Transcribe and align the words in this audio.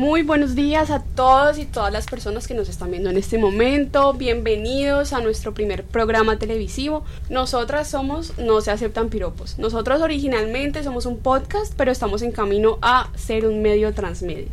Muy 0.00 0.22
buenos 0.22 0.54
días 0.54 0.90
a 0.90 1.02
todos 1.02 1.58
y 1.58 1.66
todas 1.66 1.92
las 1.92 2.06
personas 2.06 2.48
que 2.48 2.54
nos 2.54 2.70
están 2.70 2.90
viendo 2.90 3.10
en 3.10 3.18
este 3.18 3.36
momento. 3.36 4.14
Bienvenidos 4.14 5.12
a 5.12 5.20
nuestro 5.20 5.52
primer 5.52 5.84
programa 5.84 6.38
televisivo. 6.38 7.04
Nosotras 7.28 7.90
somos 7.90 8.38
No 8.38 8.62
se 8.62 8.70
aceptan 8.70 9.10
piropos. 9.10 9.58
Nosotros 9.58 10.00
originalmente 10.00 10.82
somos 10.82 11.04
un 11.04 11.18
podcast, 11.18 11.74
pero 11.76 11.92
estamos 11.92 12.22
en 12.22 12.32
camino 12.32 12.78
a 12.80 13.10
ser 13.14 13.44
un 13.46 13.60
medio 13.60 13.92
transmedia. 13.92 14.48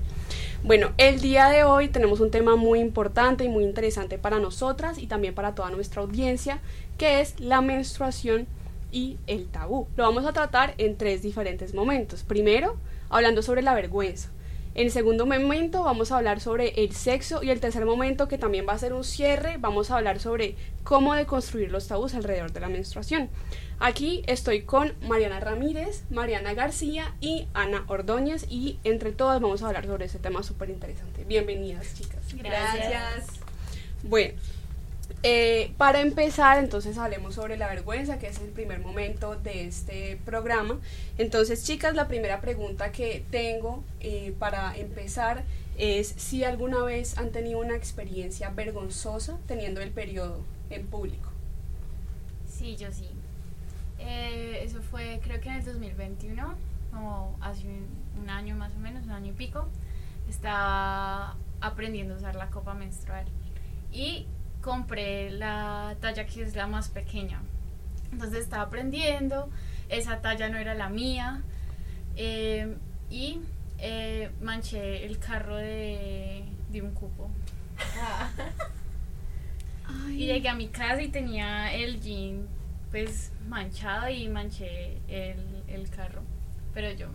Bueno, 0.65 0.91
el 0.97 1.21
día 1.21 1.47
de 1.47 1.63
hoy 1.63 1.87
tenemos 1.87 2.19
un 2.19 2.29
tema 2.29 2.57
muy 2.57 2.81
importante 2.81 3.45
y 3.45 3.47
muy 3.47 3.63
interesante 3.63 4.17
para 4.17 4.39
nosotras 4.39 4.97
y 4.97 5.07
también 5.07 5.33
para 5.33 5.55
toda 5.55 5.69
nuestra 5.69 6.01
audiencia, 6.01 6.59
que 6.97 7.21
es 7.21 7.39
la 7.39 7.61
menstruación 7.61 8.47
y 8.91 9.15
el 9.27 9.47
tabú. 9.47 9.87
Lo 9.95 10.03
vamos 10.03 10.25
a 10.25 10.33
tratar 10.33 10.73
en 10.77 10.97
tres 10.97 11.21
diferentes 11.21 11.73
momentos. 11.73 12.23
Primero, 12.23 12.75
hablando 13.09 13.41
sobre 13.41 13.61
la 13.61 13.73
vergüenza. 13.73 14.29
En 14.77 14.85
el 14.85 14.91
segundo 14.91 15.25
momento 15.25 15.81
vamos 15.81 16.11
a 16.11 16.17
hablar 16.17 16.39
sobre 16.39 16.69
el 16.83 16.93
sexo 16.93 17.41
y 17.41 17.49
el 17.49 17.59
tercer 17.59 17.83
momento 17.83 18.27
que 18.27 18.37
también 18.37 18.67
va 18.69 18.73
a 18.73 18.77
ser 18.77 18.93
un 18.93 19.03
cierre, 19.03 19.57
vamos 19.57 19.89
a 19.89 19.97
hablar 19.97 20.19
sobre 20.19 20.53
cómo 20.83 21.15
deconstruir 21.15 21.71
los 21.71 21.87
tabús 21.87 22.13
alrededor 22.13 22.51
de 22.51 22.59
la 22.59 22.69
menstruación. 22.69 23.27
Aquí 23.79 24.21
estoy 24.27 24.61
con 24.61 24.93
Mariana 25.07 25.39
Ramírez, 25.39 26.03
Mariana 26.11 26.53
García 26.53 27.15
y 27.21 27.47
Ana 27.55 27.85
Ordóñez 27.87 28.45
y 28.51 28.77
entre 28.83 29.11
todas 29.13 29.41
vamos 29.41 29.63
a 29.63 29.67
hablar 29.69 29.87
sobre 29.87 30.05
este 30.05 30.19
tema 30.19 30.43
súper 30.43 30.69
interesante. 30.69 31.23
Bienvenidas 31.23 31.95
chicas. 31.95 32.21
Gracias. 32.35 33.25
Bueno, 34.03 34.35
eh, 35.23 35.73
para 35.77 36.01
empezar, 36.01 36.63
entonces 36.63 36.97
hablemos 36.97 37.35
sobre 37.35 37.57
la 37.57 37.67
vergüenza, 37.67 38.19
que 38.19 38.27
es 38.27 38.39
el 38.39 38.49
primer 38.49 38.79
momento 38.79 39.35
de 39.35 39.65
este 39.65 40.19
programa. 40.25 40.79
Entonces, 41.17 41.63
chicas, 41.63 41.95
la 41.95 42.07
primera 42.07 42.39
pregunta 42.39 42.91
que 42.91 43.25
tengo 43.31 43.83
eh, 43.99 44.35
para 44.37 44.77
empezar 44.77 45.43
es 45.77 46.07
si 46.17 46.43
alguna 46.43 46.83
vez 46.83 47.17
han 47.17 47.31
tenido 47.31 47.59
una 47.59 47.75
experiencia 47.75 48.49
vergonzosa 48.49 49.37
teniendo 49.47 49.81
el 49.81 49.91
periodo 49.91 50.41
en 50.69 50.85
público. 50.87 51.31
Sí, 52.47 52.75
yo 52.75 52.91
sí. 52.91 53.09
Eh, 53.99 54.61
eso 54.63 54.81
fue 54.81 55.19
creo 55.23 55.41
que 55.41 55.49
en 55.49 55.55
el 55.55 55.65
2021, 55.65 56.53
como 56.91 57.37
hace 57.41 57.67
un, 57.67 57.87
un 58.21 58.29
año 58.29 58.55
más 58.55 58.73
o 58.75 58.79
menos, 58.79 59.03
un 59.05 59.11
año 59.11 59.31
y 59.31 59.35
pico, 59.35 59.67
estaba 60.29 61.35
aprendiendo 61.59 62.13
a 62.13 62.17
usar 62.17 62.35
la 62.35 62.49
copa 62.49 62.73
menstrual. 62.75 63.25
Y 63.91 64.27
compré 64.67 65.31
la 65.31 65.95
talla 66.01 66.25
que 66.25 66.43
es 66.43 66.53
la 66.53 66.67
más 66.67 66.89
pequeña. 66.89 67.39
Entonces 68.11 68.39
estaba 68.39 68.63
aprendiendo, 68.63 69.49
esa 69.87 70.19
talla 70.19 70.49
no 70.49 70.57
era 70.57 70.73
la 70.73 70.89
mía 70.89 71.41
eh, 72.17 72.75
y 73.09 73.39
eh, 73.77 74.29
manché 74.41 75.05
el 75.05 75.19
carro 75.19 75.55
de, 75.55 76.43
de 76.69 76.81
un 76.81 76.93
cupo. 76.93 77.29
Y 80.09 80.25
llegué 80.25 80.49
a 80.49 80.53
mi 80.53 80.67
casa 80.67 81.01
y 81.01 81.07
tenía 81.07 81.73
el 81.73 82.01
jean 82.01 82.45
pues 82.91 83.31
manchado 83.47 84.09
y 84.09 84.27
manché 84.27 84.97
el, 85.07 85.63
el 85.69 85.89
carro. 85.89 86.23
Pero 86.73 86.91
yo, 86.91 87.07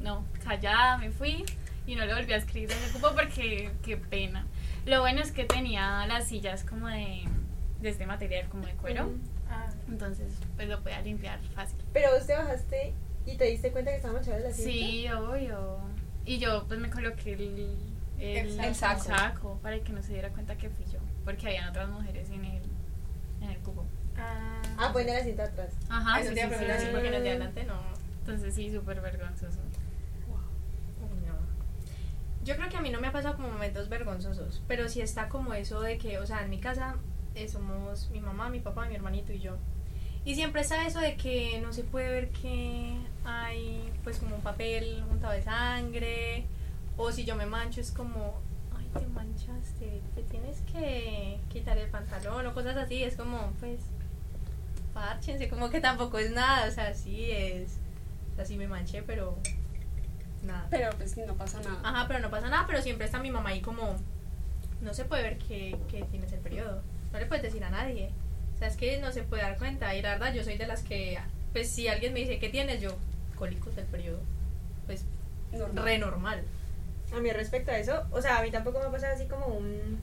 no, 0.00 0.24
callada, 0.42 0.98
me 0.98 1.12
fui 1.12 1.44
y 1.86 1.94
no 1.94 2.04
le 2.04 2.12
volví 2.12 2.32
a 2.32 2.38
escribir 2.38 2.72
el 2.72 2.92
cupo 2.92 3.12
porque 3.14 3.70
qué 3.84 3.96
pena. 3.96 4.44
Lo 4.86 5.00
bueno 5.00 5.20
es 5.20 5.32
que 5.32 5.44
tenía 5.44 6.06
las 6.06 6.28
sillas 6.28 6.64
como 6.64 6.88
de, 6.88 7.24
de 7.80 7.88
este 7.88 8.06
material, 8.06 8.48
como 8.48 8.66
de 8.66 8.72
cuero. 8.74 9.10
Ah. 9.48 9.68
Entonces, 9.88 10.32
pues 10.56 10.68
lo 10.68 10.80
podía 10.82 11.00
limpiar 11.02 11.40
fácil. 11.54 11.78
Pero 11.92 12.12
vos 12.12 12.26
te 12.26 12.34
bajaste 12.34 12.94
y 13.26 13.36
te 13.36 13.44
diste 13.44 13.70
cuenta 13.72 13.90
que 13.90 13.96
estaba 13.98 14.14
manchada 14.14 14.38
la 14.40 14.50
cinta. 14.52 14.70
Sí, 14.70 15.08
obvio. 15.08 15.78
Y 16.24 16.38
yo 16.38 16.64
pues 16.68 16.78
me 16.78 16.90
coloqué 16.90 17.32
el, 17.32 17.76
el, 18.18 18.60
El 18.60 18.74
saco. 18.74 19.02
saco 19.02 19.58
para 19.62 19.78
que 19.80 19.92
no 19.92 20.02
se 20.02 20.12
diera 20.12 20.28
cuenta 20.30 20.56
que 20.56 20.70
fui 20.70 20.84
yo. 20.86 20.98
Porque 21.24 21.46
habían 21.48 21.68
otras 21.68 21.88
mujeres 21.88 22.30
en 22.30 22.44
el, 22.44 22.62
en 23.42 23.50
el 23.50 23.58
cubo. 23.58 23.84
Ah, 24.16 24.62
ah 24.78 24.92
pone 24.92 25.06
la 25.12 25.22
cinta 25.22 25.44
atrás. 25.44 25.72
Ajá, 25.88 26.20
Eso 26.20 26.30
sí, 26.30 26.34
te 26.34 26.40
iba 26.40 26.48
a 26.48 26.50
sí, 26.50 26.56
preguntar 26.56 26.80
sí. 26.80 26.84
así 26.84 26.94
porque 26.94 27.10
los 27.10 27.22
de 27.22 27.30
adelante 27.30 27.64
no. 27.64 27.80
Entonces 28.20 28.54
sí, 28.54 28.72
súper 28.72 29.00
vergonzoso. 29.00 29.59
Yo 32.50 32.56
creo 32.56 32.68
que 32.68 32.76
a 32.78 32.80
mí 32.80 32.90
no 32.90 33.00
me 33.00 33.06
ha 33.06 33.12
pasado 33.12 33.36
como 33.36 33.48
momentos 33.48 33.88
vergonzosos, 33.88 34.60
pero 34.66 34.88
sí 34.88 35.00
está 35.00 35.28
como 35.28 35.54
eso 35.54 35.80
de 35.82 35.98
que, 35.98 36.18
o 36.18 36.26
sea, 36.26 36.42
en 36.42 36.50
mi 36.50 36.58
casa 36.58 36.96
eh, 37.36 37.46
somos 37.46 38.10
mi 38.10 38.20
mamá, 38.20 38.48
mi 38.48 38.58
papá, 38.58 38.86
mi 38.86 38.96
hermanito 38.96 39.32
y 39.32 39.38
yo. 39.38 39.56
Y 40.24 40.34
siempre 40.34 40.62
está 40.62 40.84
eso 40.84 40.98
de 40.98 41.14
que 41.14 41.60
no 41.60 41.72
se 41.72 41.84
puede 41.84 42.10
ver 42.10 42.30
que 42.30 42.96
hay 43.24 43.92
pues 44.02 44.18
como 44.18 44.34
un 44.34 44.42
papel 44.42 45.04
untado 45.08 45.32
de 45.32 45.44
sangre, 45.44 46.44
o 46.96 47.12
si 47.12 47.24
yo 47.24 47.36
me 47.36 47.46
mancho 47.46 47.80
es 47.80 47.92
como, 47.92 48.40
ay, 48.76 48.84
te 49.00 49.06
manchaste, 49.06 50.02
te 50.16 50.22
tienes 50.24 50.60
que 50.62 51.38
quitar 51.50 51.78
el 51.78 51.88
pantalón 51.88 52.48
o 52.48 52.52
cosas 52.52 52.76
así, 52.76 53.04
es 53.04 53.14
como, 53.14 53.52
pues, 53.60 53.78
párchense, 54.92 55.48
como 55.48 55.70
que 55.70 55.80
tampoco 55.80 56.18
es 56.18 56.32
nada, 56.32 56.66
o 56.66 56.72
sea, 56.72 56.94
sí 56.94 57.30
es, 57.30 57.78
o 58.32 58.34
sea, 58.34 58.44
sí 58.44 58.56
me 58.56 58.66
manché, 58.66 59.02
pero 59.02 59.38
nada. 60.42 60.66
Pero 60.70 60.90
pues 60.96 61.16
no 61.16 61.34
pasa 61.36 61.60
nada. 61.60 61.80
Ajá, 61.82 62.06
pero 62.08 62.20
no 62.20 62.30
pasa 62.30 62.48
nada, 62.48 62.66
pero 62.66 62.82
siempre 62.82 63.06
está 63.06 63.18
mi 63.18 63.30
mamá 63.30 63.50
ahí 63.50 63.60
como, 63.60 63.96
no 64.80 64.94
se 64.94 65.04
puede 65.04 65.22
ver 65.22 65.38
que, 65.38 65.76
que 65.90 66.02
tienes 66.04 66.32
el 66.32 66.40
periodo, 66.40 66.82
no 67.12 67.18
le 67.18 67.26
puedes 67.26 67.42
decir 67.42 67.62
a 67.64 67.70
nadie, 67.70 68.10
o 68.54 68.58
sea, 68.58 68.68
es 68.68 68.76
que 68.76 68.98
no 68.98 69.12
se 69.12 69.22
puede 69.22 69.42
dar 69.42 69.58
cuenta, 69.58 69.94
y 69.94 70.02
la 70.02 70.10
verdad 70.10 70.32
yo 70.32 70.44
soy 70.44 70.56
de 70.56 70.66
las 70.66 70.82
que, 70.82 71.18
pues 71.52 71.68
si 71.68 71.88
alguien 71.88 72.12
me 72.12 72.20
dice, 72.20 72.38
¿qué 72.38 72.48
tienes? 72.48 72.80
Yo, 72.80 72.96
cólicos 73.36 73.74
del 73.76 73.86
periodo, 73.86 74.20
pues 74.86 75.04
Normal. 75.52 75.84
re 75.84 75.98
normal. 75.98 76.42
A 77.14 77.20
mí 77.20 77.30
respecto 77.30 77.72
a 77.72 77.78
eso, 77.78 78.04
o 78.12 78.22
sea, 78.22 78.38
a 78.38 78.42
mí 78.42 78.50
tampoco 78.50 78.78
me 78.78 78.86
ha 78.86 78.90
pasado 78.90 79.14
así 79.14 79.26
como 79.26 79.46
un 79.46 80.00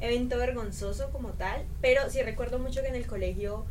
evento 0.00 0.36
vergonzoso 0.36 1.10
como 1.10 1.30
tal, 1.30 1.64
pero 1.80 2.10
sí 2.10 2.20
recuerdo 2.22 2.58
mucho 2.58 2.82
que 2.82 2.88
en 2.88 2.96
el 2.96 3.06
colegio, 3.06 3.64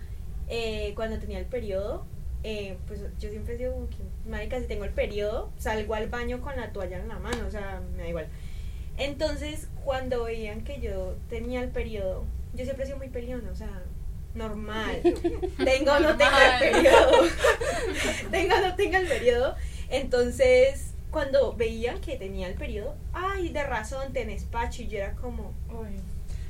eh, 0.47 0.94
cuando 0.95 1.19
tenía 1.19 1.38
el 1.39 1.45
periodo, 1.45 2.05
eh, 2.44 2.78
pues 2.88 3.02
yo 3.19 3.29
siempre 3.29 3.57
digo 3.57 3.74
como 3.74 3.90
que, 3.90 3.97
marica, 4.28 4.59
si 4.59 4.66
tengo 4.66 4.84
el 4.84 4.91
periodo, 4.91 5.52
salgo 5.57 5.94
al 5.94 6.09
baño 6.09 6.41
con 6.41 6.56
la 6.56 6.72
toalla 6.72 6.97
en 6.97 7.07
la 7.07 7.19
mano, 7.19 7.46
o 7.47 7.52
sea, 7.52 7.81
me 7.96 8.03
da 8.03 8.09
igual. 8.09 8.28
Entonces, 8.97 9.68
cuando 9.84 10.24
veían 10.24 10.63
que 10.63 10.80
yo 10.80 11.16
tenía 11.30 11.62
el 11.62 11.69
periodo, 11.69 12.24
yo 12.53 12.63
siempre 12.66 12.84
he 12.84 12.88
sido 12.88 12.97
muy 12.97 13.09
peleona, 13.09 13.50
o 13.51 13.56
sea, 13.56 13.84
normal. 14.34 15.01
Tengo 15.63 15.91
o 15.94 16.00
no 16.00 16.18
tengo 16.18 16.31
el 16.38 16.72
periodo. 16.72 17.12
tengo 18.31 18.56
o 18.56 18.59
no 18.59 18.75
tengo 18.75 18.97
el 18.97 19.07
periodo. 19.07 19.56
Entonces, 19.90 20.94
cuando 21.12 21.53
veían 21.53 22.00
que 22.00 22.16
tenía 22.16 22.47
el 22.47 22.56
periodo, 22.56 22.96
ay, 23.13 23.50
de 23.50 23.63
razón, 23.63 24.13
tenés 24.13 24.46
pacho, 24.46 24.81
y 24.84 24.88
yo 24.88 25.00
era 25.00 25.13
como, 25.16 25.53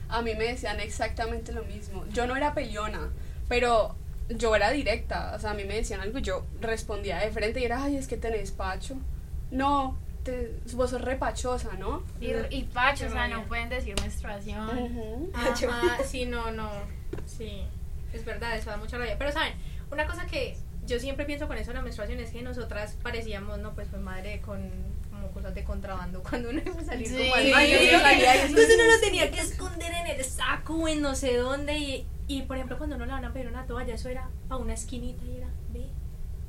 A 0.10 0.22
mí 0.22 0.36
me 0.36 0.46
decían 0.46 0.80
exactamente 0.80 1.52
lo 1.52 1.64
mismo. 1.64 2.06
Yo 2.14 2.28
no 2.28 2.36
era 2.36 2.54
peleona, 2.54 3.12
pero 3.50 3.96
yo 4.38 4.56
era 4.56 4.72
directa. 4.72 5.34
O 5.36 5.40
sea, 5.40 5.52
a 5.52 5.54
mí 5.54 5.64
me 5.66 5.76
decían 5.76 6.02
algo 6.02 6.20
y 6.20 6.22
yo 6.22 6.46
respondía 6.60 7.20
de 7.20 7.32
frente 7.32 7.60
y 7.60 7.66
era, 7.66 7.84
ay, 7.84 7.98
es 7.98 8.08
que 8.08 8.18
tenés 8.18 8.52
pacho. 8.52 8.96
No, 9.50 9.98
te, 10.24 10.54
vos 10.74 10.90
sos 10.92 11.02
repachosa, 11.02 11.74
¿no? 11.78 12.04
Y, 12.20 12.32
y 12.50 12.64
pacho, 12.64 13.08
o 13.08 13.10
sea, 13.10 13.28
no 13.28 13.44
pueden 13.46 13.70
decir 13.70 13.96
menstruación. 14.02 14.68
Ujú. 14.78 15.32
Ajá, 15.34 15.98
sí, 16.06 16.26
no, 16.26 16.52
no, 16.52 16.70
sí, 17.26 17.64
es 18.14 18.26
verdad, 18.26 18.56
eso 18.58 18.70
da 18.70 18.78
mucha 18.78 18.98
rabia. 18.98 19.18
Pero 19.18 19.32
saben, 19.32 19.54
una 19.92 20.06
cosa 20.06 20.26
que 20.26 20.58
yo 20.86 21.00
siempre 21.00 21.26
pienso 21.26 21.48
con 21.48 21.58
eso 21.58 21.72
de 21.72 21.76
la 21.76 21.82
menstruación 21.82 22.20
es 22.20 22.32
que 22.32 22.42
nosotras 22.42 22.98
parecíamos, 23.02 23.60
no, 23.60 23.74
pues, 23.74 23.88
pues 23.90 24.02
madre 24.02 24.42
con 24.42 24.70
como 25.12 25.28
cosas 25.34 25.54
de 25.54 25.64
contrabando 25.64 26.24
cuando 26.28 26.50
uno 26.50 26.62
iba 26.66 26.82
a 26.82 26.84
salir 26.86 27.08
Sí, 27.08 27.16
como 27.18 27.36
al 27.36 27.52
baño. 27.52 27.78
sí, 27.78 27.90
Entonces 28.46 28.76
uno 28.76 28.96
lo 28.96 29.00
tenía 29.02 29.30
que 29.32 29.40
esconder 29.42 29.92
en 29.94 30.08
el 30.08 30.24
saco 30.26 30.76
o 30.76 30.88
en 30.88 31.02
no 31.02 31.16
sé 31.16 31.36
dónde 31.38 31.78
y, 31.78 32.08
y 32.38 32.42
por 32.44 32.58
ejemplo 32.58 32.78
cuando 32.78 32.96
uno 32.96 33.06
le 33.06 33.12
van 33.12 33.26
a 33.26 33.34
pedir 33.34 33.48
una 33.48 33.66
toalla, 33.66 33.94
eso 33.96 34.10
era 34.10 34.30
para 34.48 34.62
una 34.62 34.74
esquinita 34.74 35.24
y 35.26 35.38
era, 35.38 35.48
ve, 35.74 35.86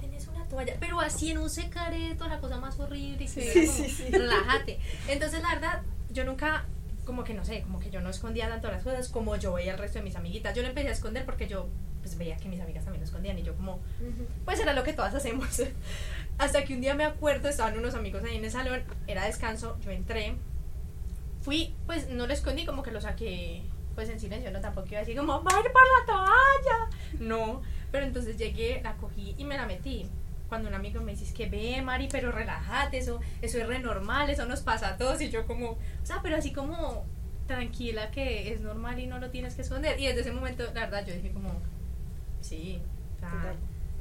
tenés 0.01 0.27
una 0.29 0.45
toalla, 0.49 0.75
pero 0.81 1.01
así 1.01 1.31
en 1.31 1.39
un 1.39 1.51
secareto, 1.51 2.27
la 2.29 2.41
cosa 2.41 2.59
más 2.59 2.79
horrible 2.81 3.25
y 3.25 3.29
Sí. 3.29 3.41
como, 3.67 3.73
sí, 3.73 3.89
sí. 3.89 4.05
relájate. 4.11 4.79
Entonces 5.09 5.43
la 5.43 5.55
verdad, 5.55 5.83
yo 6.11 6.25
nunca, 6.25 6.65
como 7.05 7.25
que 7.25 7.35
no 7.35 7.45
sé, 7.45 7.63
como 7.63 7.79
que 7.81 7.91
yo 7.91 8.01
no 8.01 8.11
escondía 8.11 8.49
tanto 8.49 8.71
las 8.71 8.83
cosas 8.83 9.09
como 9.09 9.37
yo 9.37 9.53
veía 9.55 9.73
al 9.73 9.79
resto 9.79 9.99
de 9.99 10.05
mis 10.05 10.17
amiguitas. 10.17 10.55
Yo 10.55 10.63
lo 10.63 10.69
empecé 10.69 10.89
a 10.89 10.93
esconder 10.93 11.25
porque 11.25 11.47
yo 11.49 11.69
pues 12.03 12.19
veía 12.19 12.37
que 12.37 12.49
mis 12.49 12.61
amigas 12.61 12.83
también 12.85 13.01
lo 13.01 13.07
escondían 13.07 13.39
y 13.39 13.43
yo 13.45 13.55
como, 13.55 13.79
pues 14.45 14.59
era 14.59 14.73
lo 14.73 14.83
que 14.83 14.93
todas 14.93 15.15
hacemos. 15.15 15.63
Hasta 16.39 16.65
que 16.65 16.75
un 16.75 16.81
día 16.81 16.95
me 16.95 17.05
acuerdo, 17.05 17.49
estaban 17.49 17.79
unos 17.79 17.95
amigos 17.95 18.25
ahí 18.25 18.37
en 18.37 18.45
el 18.45 18.51
salón, 18.51 18.83
era 19.07 19.25
descanso, 19.27 19.79
yo 19.85 19.93
entré, 19.93 20.35
fui, 21.43 21.75
pues 21.87 22.09
no 22.09 22.27
lo 22.27 22.33
escondí, 22.33 22.65
como 22.67 22.83
que 22.83 22.91
lo 22.91 23.01
saqué 23.01 23.63
pues 23.95 24.09
en 24.09 24.21
silencio, 24.21 24.51
no 24.51 24.61
tampoco 24.61 24.89
iba 24.89 24.99
a 24.99 25.01
decir 25.01 25.17
como, 25.17 25.43
va 25.43 25.57
a 25.57 25.61
ir 25.61 25.73
por 25.73 25.83
la 25.83 26.07
toalla. 26.07 26.97
No, 27.21 27.63
pero 27.91 28.07
entonces 28.07 28.37
llegué, 28.37 28.81
la 28.83 28.95
cogí 28.97 29.35
y 29.39 29.45
me 29.45 29.57
la 29.57 29.67
metí. 29.67 30.09
Cuando 30.49 30.69
un 30.69 30.75
amigo 30.75 31.01
me 31.01 31.13
dice, 31.13 31.25
es 31.25 31.33
que 31.33 31.49
ve, 31.49 31.81
Mari, 31.83 32.09
pero 32.11 32.31
relájate, 32.31 32.99
eso, 32.99 33.21
eso 33.41 33.59
es 33.59 33.67
re 33.67 33.79
normal, 33.79 34.29
eso 34.29 34.45
nos 34.45 34.61
pasa 34.61 34.89
a 34.89 34.97
todos. 34.99 35.21
Y 35.21 35.31
yo 35.31 35.47
como, 35.47 35.71
o 35.71 35.79
sea, 36.03 36.21
pero 36.23 36.37
así 36.37 36.53
como 36.53 37.07
tranquila 37.47 38.11
que 38.11 38.53
es 38.53 38.61
normal 38.61 38.99
y 38.99 39.07
no 39.07 39.19
lo 39.19 39.31
tienes 39.31 39.55
que 39.55 39.63
esconder. 39.63 39.99
Y 39.99 40.07
desde 40.07 40.21
ese 40.21 40.33
momento, 40.33 40.65
la 40.75 40.83
verdad, 40.83 41.07
yo 41.07 41.15
dije 41.15 41.33
como, 41.33 41.51
sí, 42.41 42.81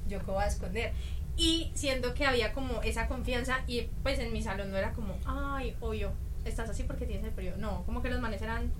yo 0.07 0.19
qué 0.19 0.25
voy 0.31 0.43
a 0.43 0.47
esconder. 0.47 0.93
Y 1.37 1.71
siento 1.73 2.13
que 2.13 2.25
había 2.25 2.53
como 2.53 2.81
esa 2.81 3.07
confianza 3.07 3.63
y 3.67 3.83
pues 4.03 4.19
en 4.19 4.33
mi 4.33 4.41
salón 4.41 4.71
no 4.71 4.77
era 4.77 4.93
como, 4.93 5.17
ay, 5.25 5.75
obvio. 5.79 6.11
Estás 6.43 6.69
así 6.69 6.83
porque 6.83 7.05
tienes 7.05 7.25
el 7.25 7.31
periodo. 7.31 7.57
No, 7.57 7.83
como 7.85 8.01
que 8.01 8.09
los 8.09 8.19
manes 8.19 8.41
eran 8.41 8.71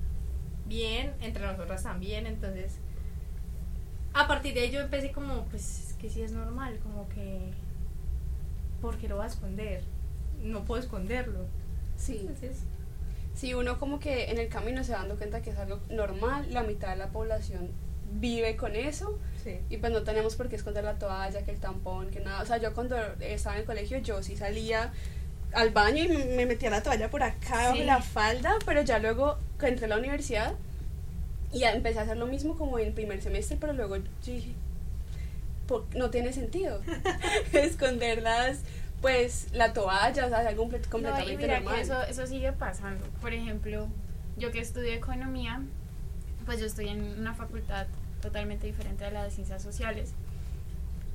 bien, 0.72 1.14
entre 1.20 1.46
nosotras 1.46 1.84
también, 1.84 2.26
entonces 2.26 2.78
a 4.14 4.26
partir 4.28 4.54
de 4.54 4.62
ahí 4.62 4.72
yo 4.72 4.80
empecé 4.80 5.12
como, 5.12 5.44
pues 5.46 5.96
que 6.00 6.10
sí 6.10 6.22
es 6.22 6.32
normal, 6.32 6.80
como 6.82 7.08
que, 7.10 7.52
¿por 8.82 8.98
qué 8.98 9.08
lo 9.10 9.18
va 9.18 9.26
a 9.26 9.28
esconder? 9.28 9.84
No 10.42 10.64
puedo 10.64 10.82
esconderlo. 10.82 11.46
Sí. 11.98 12.18
Entonces, 12.22 12.64
Si 13.34 13.54
uno 13.54 13.80
como 13.80 14.00
que 14.02 14.30
en 14.32 14.38
el 14.40 14.50
camino 14.50 14.84
se 14.84 14.92
va 14.92 15.00
dando 15.00 15.16
cuenta 15.16 15.42
que 15.42 15.52
es 15.52 15.58
algo 15.58 15.80
normal, 15.90 16.48
la 16.52 16.64
mitad 16.64 16.90
de 16.90 16.98
la 16.98 17.08
población 17.08 17.70
vive 18.20 18.58
con 18.58 18.76
eso 18.76 19.18
Sí. 19.42 19.58
y 19.70 19.78
pues 19.78 19.94
no 19.94 20.04
tenemos 20.04 20.36
por 20.36 20.50
qué 20.50 20.58
esconder 20.58 20.84
la 20.84 21.00
toalla, 21.00 21.44
que 21.46 21.52
el 21.52 21.60
tampón, 21.62 22.10
que 22.12 22.20
nada. 22.20 22.42
O 22.44 22.46
sea, 22.46 22.58
yo 22.58 22.74
cuando 22.74 22.96
estaba 23.22 23.56
en 23.56 23.62
el 23.62 23.66
colegio 23.66 24.00
yo 24.00 24.22
sí 24.22 24.36
salía 24.36 24.92
al 25.54 25.70
baño 25.72 26.04
y 26.04 26.08
me 26.08 26.26
me 26.26 26.46
metía 26.46 26.70
la 26.70 26.82
toalla 26.82 27.10
por 27.10 27.24
acá 27.24 27.74
Sí. 27.74 27.84
la 27.84 28.02
falda, 28.02 28.56
pero 28.66 28.82
ya 28.82 29.00
luego 29.00 29.38
que 29.60 29.68
entré 29.68 29.86
a 29.86 29.90
la 29.90 29.98
universidad 29.98 30.54
y 31.54 31.64
empecé 31.64 32.00
a 32.00 32.04
hacer 32.04 32.18
lo 32.18 32.26
mismo 32.28 32.58
como 32.58 32.80
en 32.80 32.94
primer 32.94 33.22
semestre, 33.22 33.58
pero 33.60 33.74
luego 33.74 33.98
dije, 34.26 34.54
"Po- 35.68 35.86
no 35.96 36.10
tiene 36.10 36.32
sentido 36.34 36.82
esconderlas, 37.54 38.60
pues 39.02 39.48
la 39.54 39.74
toalla, 39.74 40.26
o 40.26 40.30
sea, 40.30 40.40
algo 40.48 40.66
comple- 40.66 40.80
No, 40.80 40.86
y 40.86 40.90
completamente 40.90 41.38
mira 41.38 41.56
normal. 41.60 41.76
que 41.76 41.82
eso, 41.82 42.02
eso 42.04 42.28
sigue 42.28 42.52
pasando. 42.54 43.06
Por 43.20 43.34
ejemplo, 43.34 43.88
yo 44.38 44.52
que 44.52 44.60
estudio 44.60 44.94
economía, 44.94 45.62
pues 46.46 46.60
yo 46.60 46.66
estoy 46.66 46.90
en 46.90 47.02
una 47.20 47.34
facultad 47.34 47.88
totalmente 48.22 48.68
diferente 48.68 49.04
de 49.04 49.12
la 49.12 49.24
de 49.24 49.32
ciencias 49.32 49.62
sociales. 49.64 50.12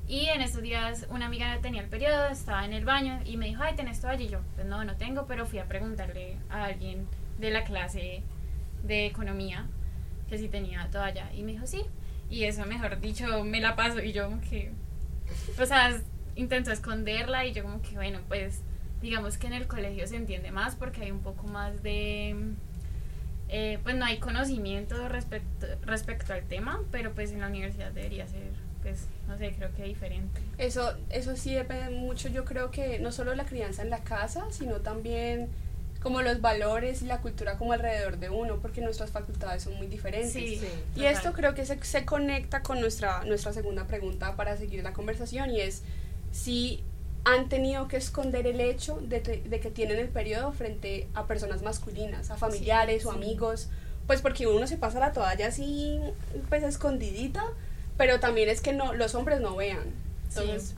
Y 0.07 0.27
en 0.27 0.41
estos 0.41 0.61
días 0.61 1.05
una 1.09 1.25
amiga 1.25 1.59
tenía 1.61 1.81
el 1.81 1.89
periodo, 1.89 2.27
estaba 2.27 2.63
en 2.65 2.73
el 2.73 2.85
baño 2.85 3.19
y 3.25 3.35
me 3.37 3.47
dijo, 3.47 3.63
ay, 3.63 3.75
¿tenés 3.75 3.99
toalla? 3.99 4.23
Y 4.23 4.29
yo, 4.29 4.39
pues 4.55 4.65
no, 4.65 4.83
no 4.85 4.95
tengo, 4.95 5.25
pero 5.27 5.45
fui 5.45 5.59
a 5.59 5.67
preguntarle 5.67 6.37
a 6.49 6.65
alguien 6.65 7.07
de 7.39 7.51
la 7.51 7.63
clase 7.63 8.23
de 8.83 9.05
economía 9.05 9.67
que 10.29 10.37
si 10.37 10.47
tenía 10.47 10.87
toalla. 10.91 11.31
Y 11.33 11.43
me 11.43 11.53
dijo, 11.53 11.67
sí. 11.67 11.83
Y 12.29 12.43
eso, 12.45 12.65
mejor 12.65 12.99
dicho, 12.99 13.43
me 13.43 13.59
la 13.59 13.75
paso. 13.75 14.01
Y 14.01 14.13
yo 14.13 14.25
como 14.29 14.41
que, 14.41 14.71
o 15.59 15.65
sea, 15.65 15.99
intento 16.35 16.71
esconderla 16.71 17.45
y 17.45 17.53
yo 17.53 17.63
como 17.63 17.81
que, 17.81 17.95
bueno, 17.95 18.19
pues 18.27 18.61
digamos 19.01 19.37
que 19.37 19.47
en 19.47 19.53
el 19.53 19.67
colegio 19.67 20.07
se 20.07 20.15
entiende 20.15 20.51
más 20.51 20.75
porque 20.75 21.01
hay 21.01 21.11
un 21.11 21.19
poco 21.19 21.47
más 21.47 21.83
de, 21.83 22.35
eh, 23.49 23.79
pues 23.83 23.95
no 23.95 24.05
hay 24.05 24.17
conocimiento 24.17 25.07
respecto, 25.07 25.67
respecto 25.83 26.33
al 26.33 26.43
tema, 26.43 26.81
pero 26.91 27.13
pues 27.13 27.31
en 27.31 27.41
la 27.41 27.47
universidad 27.47 27.91
debería 27.91 28.27
ser, 28.27 28.51
pues, 28.87 29.01
no 29.27 29.37
sé, 29.37 29.51
creo 29.57 29.73
que 29.75 29.83
diferente. 29.83 30.39
Eso, 30.57 30.93
eso 31.09 31.35
sí 31.35 31.53
depende 31.53 31.89
mucho, 31.97 32.29
yo 32.29 32.45
creo 32.45 32.71
que 32.71 32.99
no 32.99 33.11
solo 33.11 33.35
la 33.35 33.43
crianza 33.45 33.81
en 33.81 33.89
la 33.89 33.99
casa, 33.99 34.45
sino 34.51 34.77
también 34.77 35.49
como 36.01 36.21
los 36.21 36.39
valores 36.39 37.01
y 37.01 37.05
la 37.05 37.19
cultura 37.21 37.57
como 37.57 37.73
alrededor 37.73 38.17
de 38.17 38.29
uno, 38.29 38.59
porque 38.61 38.79
nuestras 38.81 39.11
facultades 39.11 39.63
son 39.63 39.75
muy 39.75 39.87
diferentes. 39.87 40.31
Sí, 40.31 40.57
Sí. 40.57 40.67
Y 40.95 40.99
total. 40.99 41.13
esto 41.13 41.33
creo 41.33 41.53
que 41.53 41.65
se, 41.65 41.83
se 41.83 42.05
conecta 42.05 42.61
con 42.61 42.79
nuestra, 42.79 43.23
nuestra 43.25 43.51
segunda 43.51 43.87
pregunta 43.87 44.35
para 44.37 44.55
seguir 44.55 44.83
la 44.83 44.93
conversación 44.93 45.49
y 45.51 45.59
es 45.59 45.81
si 46.31 46.81
han 47.25 47.49
tenido 47.49 47.89
que 47.89 47.97
esconder 47.97 48.47
el 48.47 48.61
hecho 48.61 49.01
de, 49.01 49.19
te- 49.19 49.41
de 49.41 49.59
que 49.59 49.69
tienen 49.69 49.99
el 49.99 50.07
periodo 50.07 50.53
frente 50.53 51.07
a 51.13 51.25
personas 51.25 51.61
masculinas, 51.61 52.29
a 52.31 52.37
familiares 52.37 53.05
o 53.05 53.11
sí. 53.11 53.17
amigos, 53.17 53.67
pues 54.05 54.21
porque 54.21 54.47
uno 54.47 54.65
se 54.65 54.77
pasa 54.77 54.99
la 54.99 55.11
toalla 55.11 55.47
así 55.47 55.99
pues 56.47 56.63
escondidita, 56.63 57.43
pero 57.97 58.19
también 58.19 58.49
es 58.49 58.61
que 58.61 58.73
no 58.73 58.93
los 58.93 59.15
hombres 59.15 59.41
no 59.41 59.55
vean. 59.55 59.93
Entonces, 60.29 60.75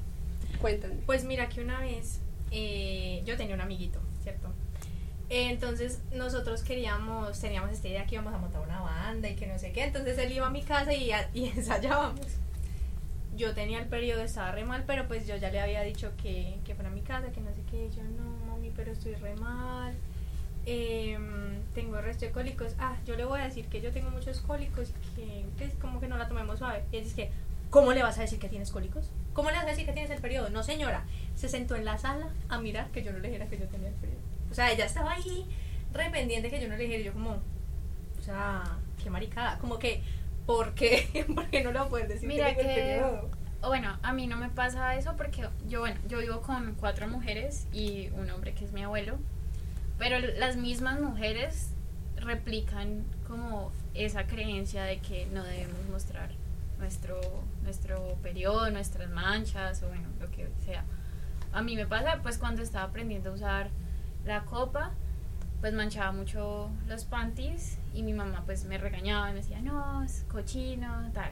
cuéntenme. 0.61 1.01
Pues 1.05 1.23
mira 1.25 1.49
que 1.49 1.61
una 1.61 1.79
vez 1.79 2.19
eh, 2.51 3.21
yo 3.25 3.37
tenía 3.37 3.55
un 3.55 3.61
amiguito, 3.61 3.99
¿cierto? 4.23 4.49
Entonces 5.29 5.99
nosotros 6.11 6.63
queríamos, 6.63 7.39
teníamos 7.39 7.71
esta 7.71 7.87
idea 7.87 8.05
que 8.07 8.15
íbamos 8.15 8.33
a 8.33 8.39
montar 8.39 8.61
una 8.61 8.79
banda 8.81 9.29
y 9.29 9.35
que 9.35 9.45
no 9.45 9.59
sé 9.59 9.71
qué. 9.71 9.83
Entonces 9.83 10.17
él 10.17 10.31
iba 10.31 10.47
a 10.47 10.49
mi 10.49 10.63
casa 10.63 10.93
y, 10.93 11.11
y 11.33 11.45
ensayábamos. 11.55 12.25
Yo 13.35 13.53
tenía 13.53 13.79
el 13.79 13.87
periodo, 13.87 14.21
estaba 14.21 14.51
re 14.51 14.65
mal, 14.65 14.83
pero 14.87 15.07
pues 15.07 15.27
yo 15.27 15.35
ya 15.37 15.49
le 15.51 15.61
había 15.61 15.81
dicho 15.83 16.11
que, 16.21 16.59
que 16.65 16.73
fuera 16.73 16.89
a 16.89 16.93
mi 16.93 17.01
casa, 17.01 17.31
que 17.31 17.41
no 17.41 17.51
sé 17.53 17.61
qué. 17.69 17.85
Y 17.85 17.95
Yo 17.95 18.03
no, 18.03 18.45
mami, 18.47 18.71
pero 18.75 18.91
estoy 18.91 19.15
re 19.15 19.35
mal. 19.35 19.93
Em, 20.65 21.61
tengo 21.73 21.99
resto 22.01 22.25
de 22.25 22.31
cólicos. 22.31 22.75
Ah, 22.79 22.95
yo 23.05 23.15
le 23.15 23.25
voy 23.25 23.39
a 23.39 23.45
decir 23.45 23.65
que 23.67 23.81
yo 23.81 23.91
tengo 23.91 24.09
muchos 24.11 24.41
cólicos 24.41 24.89
y 24.89 25.15
que, 25.15 25.45
que 25.57 25.65
es 25.65 25.73
como 25.75 25.99
que 25.99 26.07
no 26.07 26.17
la 26.17 26.27
tomemos 26.27 26.59
suave. 26.59 26.83
Y 26.91 26.99
dice 26.99 27.15
que, 27.15 27.31
¿cómo 27.69 27.93
le 27.93 28.03
vas 28.03 28.17
a 28.17 28.21
decir 28.21 28.39
que 28.39 28.49
tienes 28.49 28.71
cólicos? 28.71 29.11
¿Cómo 29.33 29.49
le 29.49 29.55
vas 29.55 29.65
a 29.65 29.69
decir 29.69 29.85
que 29.85 29.93
tienes 29.93 30.11
el 30.11 30.21
periodo? 30.21 30.49
No, 30.49 30.63
señora. 30.63 31.03
Se 31.35 31.49
sentó 31.49 31.75
en 31.75 31.85
la 31.85 31.97
sala 31.97 32.29
a 32.49 32.59
mirar 32.59 32.89
que 32.91 33.03
yo 33.03 33.11
no 33.11 33.19
le 33.19 33.29
dijera 33.29 33.47
que 33.47 33.57
yo 33.57 33.67
tenía 33.67 33.89
el 33.89 33.95
periodo. 33.95 34.21
O 34.51 34.53
sea, 34.53 34.71
ella 34.71 34.85
estaba 34.85 35.13
ahí 35.13 35.45
re 35.93 36.09
pendiente 36.09 36.49
que 36.49 36.59
yo 36.59 36.67
no 36.67 36.75
le 36.75 36.83
dijera. 36.83 37.01
Y 37.01 37.05
yo 37.05 37.13
como, 37.13 37.31
o 37.31 38.21
sea, 38.21 38.63
qué 39.01 39.09
maricada. 39.09 39.57
Como 39.59 39.79
que, 39.79 40.01
¿por 40.45 40.73
qué? 40.73 41.25
¿Por 41.35 41.47
qué 41.49 41.63
no 41.63 41.79
a 41.79 41.89
poder 41.89 42.07
decir 42.07 42.27
Mira 42.27 42.53
que 42.53 42.61
el 42.61 42.67
que, 42.67 42.73
periodo? 42.73 43.29
bueno, 43.67 43.97
a 44.01 44.13
mí 44.13 44.27
no 44.27 44.37
me 44.37 44.49
pasa 44.49 44.95
eso 44.95 45.15
porque 45.17 45.47
yo, 45.67 45.81
bueno, 45.81 45.99
yo 46.07 46.19
vivo 46.19 46.41
con 46.41 46.75
cuatro 46.75 47.07
mujeres 47.07 47.67
y 47.73 48.09
un 48.09 48.29
hombre 48.29 48.53
que 48.53 48.65
es 48.65 48.71
mi 48.71 48.83
abuelo, 48.83 49.17
pero 49.99 50.17
las 50.19 50.55
mismas 50.55 50.99
mujeres 51.01 51.71
replican 52.15 53.03
como 53.27 53.71
esa 53.93 54.25
creencia 54.25 54.83
de 54.83 54.99
que 54.99 55.27
no 55.27 55.43
debemos 55.43 55.85
mostrar 55.91 56.31
nuestro, 56.79 57.19
nuestro 57.63 58.15
periodo, 58.23 58.71
nuestras 58.71 59.09
manchas 59.09 59.83
o 59.83 59.89
bueno, 59.89 60.07
lo 60.19 60.31
que 60.31 60.49
sea. 60.65 60.85
A 61.51 61.61
mí 61.61 61.75
me 61.75 61.85
pasa 61.85 62.19
pues 62.23 62.37
cuando 62.37 62.61
estaba 62.61 62.85
aprendiendo 62.85 63.31
a 63.31 63.33
usar 63.33 63.69
la 64.25 64.45
copa, 64.45 64.91
pues 65.59 65.73
manchaba 65.73 66.13
mucho 66.13 66.69
los 66.87 67.03
panties 67.03 67.77
y 67.93 68.01
mi 68.01 68.13
mamá 68.13 68.43
pues 68.45 68.63
me 68.65 68.77
regañaba 68.77 69.29
y 69.29 69.33
me 69.33 69.41
decía, 69.41 69.59
no, 69.59 70.03
es 70.03 70.25
cochino, 70.29 71.11
tal. 71.13 71.31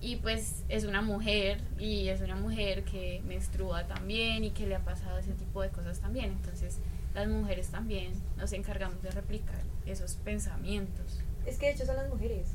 Y 0.00 0.16
pues 0.16 0.64
es 0.68 0.84
una 0.84 1.02
mujer 1.02 1.60
y 1.76 2.08
es 2.08 2.20
una 2.20 2.36
mujer 2.36 2.84
que 2.84 3.20
menstrua 3.26 3.88
también 3.88 4.44
y 4.44 4.50
que 4.52 4.66
le 4.66 4.76
ha 4.76 4.80
pasado 4.80 5.18
ese 5.18 5.32
tipo 5.32 5.60
de 5.60 5.70
cosas 5.70 5.98
también. 5.98 6.26
Entonces 6.26 6.78
las 7.18 7.28
mujeres 7.28 7.68
también 7.68 8.12
nos 8.36 8.52
encargamos 8.52 9.02
de 9.02 9.10
replicar 9.10 9.60
esos 9.86 10.14
pensamientos. 10.16 11.20
Es 11.46 11.58
que 11.58 11.66
de 11.66 11.72
hecho 11.72 11.86
son 11.86 11.96
las 11.96 12.08
mujeres. 12.08 12.48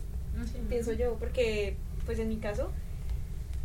Pienso 0.67 0.93
yo, 0.93 1.15
porque 1.15 1.77
pues 2.05 2.19
en 2.19 2.29
mi 2.29 2.37
caso, 2.37 2.71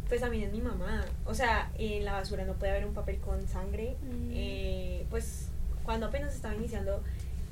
pues 0.09 0.21
también 0.21 0.45
es 0.45 0.53
mi 0.53 0.61
mamá. 0.61 1.05
O 1.25 1.35
sea, 1.35 1.71
en 1.79 2.05
la 2.05 2.13
basura 2.13 2.45
no 2.45 2.55
puede 2.55 2.73
haber 2.73 2.87
un 2.87 2.95
papel 2.95 3.19
con 3.19 3.47
sangre. 3.49 3.97
Mm. 4.03 4.31
Eh, 4.33 5.07
pues 5.11 5.49
cuando 5.83 6.07
apenas 6.07 6.35
estaba 6.35 6.55
iniciando 6.55 7.03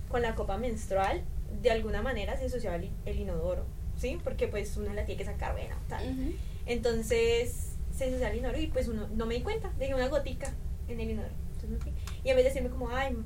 con 0.09 0.23
la 0.23 0.35
copa 0.35 0.59
menstrual, 0.59 1.23
de 1.63 1.71
alguna 1.71 2.03
manera 2.03 2.37
se 2.37 2.45
ensuciaba 2.45 2.77
el, 2.77 2.91
el 3.05 3.21
inodoro, 3.21 3.65
¿sí? 3.97 4.19
Porque 4.23 4.49
pues 4.49 4.77
uno 4.77 4.93
la 4.93 5.05
tiene 5.05 5.19
que 5.19 5.25
sacar, 5.25 5.53
bueno, 5.53 5.77
tal. 5.89 6.35
Entonces 6.67 7.77
se 7.95 8.07
ensuciaba 8.07 8.33
el 8.33 8.39
inodoro 8.39 8.61
y 8.61 8.67
pues 8.67 8.89
uno 8.89 9.09
no 9.15 9.27
me 9.27 9.35
di 9.35 9.43
cuenta, 9.43 9.71
dejé 9.79 9.95
una 9.95 10.09
gotica 10.09 10.53
en 10.89 11.01
el 11.01 11.11
inodoro. 11.11 11.46
Entonces, 11.63 11.83
fui. 11.83 11.93
y 12.25 12.31
en 12.31 12.37
vez 12.37 12.45
de 12.45 12.51
decirme 12.51 12.71
como, 12.71 12.89
ay, 12.91 13.17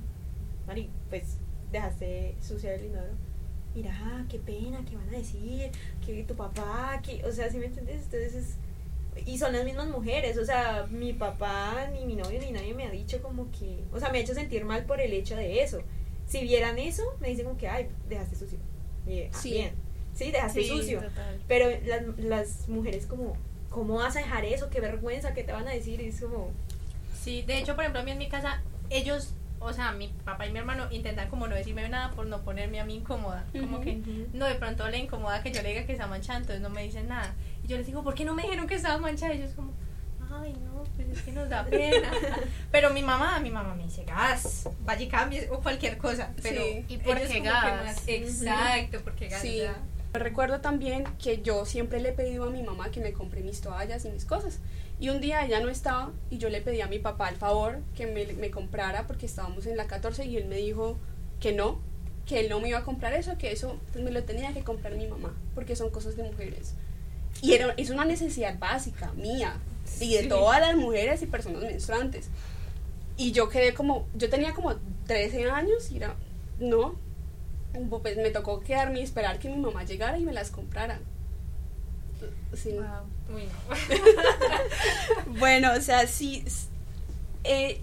Mari, 0.66 0.88
pues 1.08 1.36
dejaste 1.72 2.36
suciar 2.40 2.74
el 2.74 2.86
inodoro. 2.86 3.12
Mira, 3.74 4.26
qué 4.28 4.38
pena, 4.38 4.84
qué 4.88 4.96
van 4.96 5.08
a 5.08 5.12
decir, 5.18 5.70
que 6.04 6.24
tu 6.24 6.34
papá, 6.34 7.00
que, 7.04 7.24
o 7.24 7.30
sea, 7.32 7.48
¿sí 7.50 7.58
me 7.58 7.66
entiendes? 7.66 8.04
Entonces 8.04 8.34
es- 8.34 8.56
y 9.26 9.38
son 9.38 9.52
las 9.52 9.64
mismas 9.64 9.88
mujeres, 9.88 10.36
o 10.38 10.44
sea, 10.44 10.86
mi 10.90 11.12
papá, 11.12 11.88
ni 11.92 12.04
mi 12.06 12.14
novio, 12.16 12.40
ni 12.40 12.50
nadie 12.52 12.74
me 12.74 12.84
ha 12.86 12.90
dicho 12.90 13.20
como 13.22 13.50
que, 13.50 13.82
o 13.92 13.98
sea, 14.00 14.10
me 14.10 14.18
ha 14.18 14.20
hecho 14.22 14.34
sentir 14.34 14.64
mal 14.64 14.84
por 14.86 15.00
el 15.00 15.12
hecho 15.12 15.36
de 15.36 15.62
eso. 15.62 15.82
Si 16.26 16.40
vieran 16.42 16.78
eso, 16.78 17.02
me 17.20 17.28
dicen 17.28 17.44
como 17.46 17.56
que, 17.58 17.68
ay, 17.68 17.88
dejaste 18.08 18.36
sucio. 18.36 18.58
Y, 19.06 19.22
ah, 19.22 19.28
Sí. 19.32 19.52
bien, 19.52 19.72
sí, 20.14 20.30
dejaste 20.30 20.62
Sí, 20.62 20.68
sucio. 20.68 21.00
total. 21.02 21.40
Pero 21.48 21.66
las, 21.86 22.18
las 22.18 22.68
mujeres 22.68 23.06
como, 23.06 23.34
¿cómo 23.68 23.94
vas 23.94 24.16
a 24.16 24.20
dejar 24.20 24.44
eso? 24.44 24.68
Qué 24.70 24.80
vergüenza, 24.80 25.34
¿qué 25.34 25.42
te 25.44 25.52
van 25.52 25.66
a 25.68 25.72
decir? 25.72 26.00
Y 26.00 26.06
es 26.08 26.20
como, 26.20 26.50
Sí, 27.22 27.42
de 27.42 27.58
hecho, 27.58 27.74
por 27.74 27.84
ejemplo, 27.84 28.00
a 28.00 28.04
mí 28.04 28.10
en 28.12 28.18
mi 28.18 28.28
casa, 28.28 28.62
ellos, 28.88 29.34
o 29.58 29.72
sea, 29.72 29.92
mi 29.92 30.08
papá 30.08 30.46
y 30.46 30.52
mi 30.52 30.58
hermano 30.58 30.86
intentan 30.90 31.28
como 31.28 31.46
no 31.46 31.54
decirme 31.54 31.86
nada 31.88 32.10
por 32.12 32.26
no 32.26 32.40
ponerme 32.42 32.80
a 32.80 32.84
mí 32.84 32.94
incómoda. 32.96 33.44
Como 33.52 33.80
que 33.80 34.00
no, 34.32 34.46
de 34.46 34.54
pronto 34.54 34.88
le 34.88 34.98
incomoda 34.98 35.42
que 35.42 35.52
yo 35.52 35.62
le 35.62 35.68
diga 35.70 35.84
que 35.86 35.92
está 35.92 36.06
manchada, 36.06 36.38
entonces 36.38 36.62
no 36.62 36.70
me 36.70 36.82
dicen 36.82 37.08
nada. 37.08 37.34
Y 37.62 37.68
yo 37.68 37.76
les 37.76 37.86
digo, 37.86 38.02
¿por 38.02 38.14
qué 38.14 38.24
no 38.24 38.34
me 38.34 38.42
dijeron 38.42 38.66
que 38.66 38.74
estaba 38.76 38.96
manchada? 38.98 39.34
Y 39.34 39.38
ellos 39.42 39.52
como, 39.54 39.72
ay, 40.32 40.54
no, 40.64 40.82
pues 40.96 41.08
es 41.10 41.22
que 41.22 41.32
nos 41.32 41.48
da 41.50 41.64
pena. 41.66 42.10
Pero 42.72 42.90
mi 42.90 43.02
mamá, 43.02 43.38
mi 43.40 43.50
mamá 43.50 43.74
me 43.74 43.84
dice, 43.84 44.04
gas, 44.04 44.68
vaya 44.84 45.02
y 45.04 45.08
cambie 45.08 45.48
o 45.50 45.60
cualquier 45.60 45.98
cosa. 45.98 46.30
Pero 46.42 46.62
Sí. 46.62 46.84
¿Y 46.88 46.96
por 46.98 47.18
ellos 47.18 47.30
qué 47.30 47.38
como 47.40 47.50
que 47.50 47.54
gas? 47.70 47.84
más- 47.84 48.08
Exacto, 48.08 49.00
porque 49.04 49.28
gas. 49.28 49.42
Sí. 49.42 49.60
Recuerdo 50.12 50.60
también 50.60 51.04
que 51.22 51.40
yo 51.42 51.64
siempre 51.66 52.00
le 52.00 52.08
he 52.08 52.12
pedido 52.12 52.44
a 52.44 52.50
mi 52.50 52.62
mamá 52.62 52.90
que 52.90 53.00
me 53.00 53.12
compre 53.12 53.42
mis 53.42 53.60
toallas 53.60 54.04
y 54.06 54.10
mis 54.10 54.24
cosas. 54.24 54.58
Y 55.00 55.08
un 55.08 55.20
día 55.20 55.44
ella 55.44 55.60
no 55.60 55.70
estaba 55.70 56.12
y 56.30 56.36
yo 56.36 56.50
le 56.50 56.60
pedí 56.60 56.82
a 56.82 56.86
mi 56.86 56.98
papá 56.98 57.30
el 57.30 57.36
favor 57.36 57.80
que 57.96 58.06
me, 58.06 58.26
me 58.34 58.50
comprara 58.50 59.06
porque 59.06 59.24
estábamos 59.26 59.64
en 59.64 59.78
la 59.78 59.86
14 59.86 60.26
y 60.26 60.36
él 60.36 60.44
me 60.44 60.56
dijo 60.56 60.98
que 61.40 61.52
no, 61.52 61.80
que 62.26 62.40
él 62.40 62.50
no 62.50 62.60
me 62.60 62.68
iba 62.68 62.78
a 62.78 62.84
comprar 62.84 63.14
eso, 63.14 63.36
que 63.38 63.50
eso 63.50 63.80
pues, 63.92 64.04
me 64.04 64.10
lo 64.10 64.22
tenía 64.24 64.52
que 64.52 64.62
comprar 64.62 64.94
mi 64.94 65.06
mamá 65.06 65.34
porque 65.54 65.74
son 65.74 65.90
cosas 65.90 66.16
de 66.16 66.22
mujeres. 66.24 66.74
Y 67.40 67.54
era, 67.54 67.72
es 67.78 67.88
una 67.88 68.04
necesidad 68.04 68.58
básica 68.58 69.12
mía 69.12 69.56
y 70.00 70.14
de 70.14 70.24
todas 70.24 70.60
las 70.60 70.76
mujeres 70.76 71.22
y 71.22 71.26
personas 71.26 71.62
menstruantes. 71.62 72.28
Y 73.16 73.32
yo 73.32 73.48
quedé 73.48 73.74
como, 73.74 74.06
yo 74.14 74.28
tenía 74.28 74.52
como 74.54 74.76
13 75.06 75.50
años 75.50 75.90
y 75.90 75.96
era, 75.96 76.14
no, 76.58 76.96
pues 78.02 78.16
me 78.16 78.30
tocó 78.30 78.60
quedarme 78.60 79.00
y 79.00 79.02
esperar 79.02 79.38
que 79.38 79.48
mi 79.48 79.56
mamá 79.56 79.84
llegara 79.84 80.18
y 80.18 80.24
me 80.24 80.32
las 80.32 80.50
comprara. 80.50 81.00
Sí. 82.54 82.72
Wow. 82.72 83.36
Uy, 83.36 83.42
no. 85.26 85.38
Bueno, 85.38 85.72
o 85.76 85.80
sea, 85.80 86.06
sí, 86.06 86.44
eh, 87.44 87.80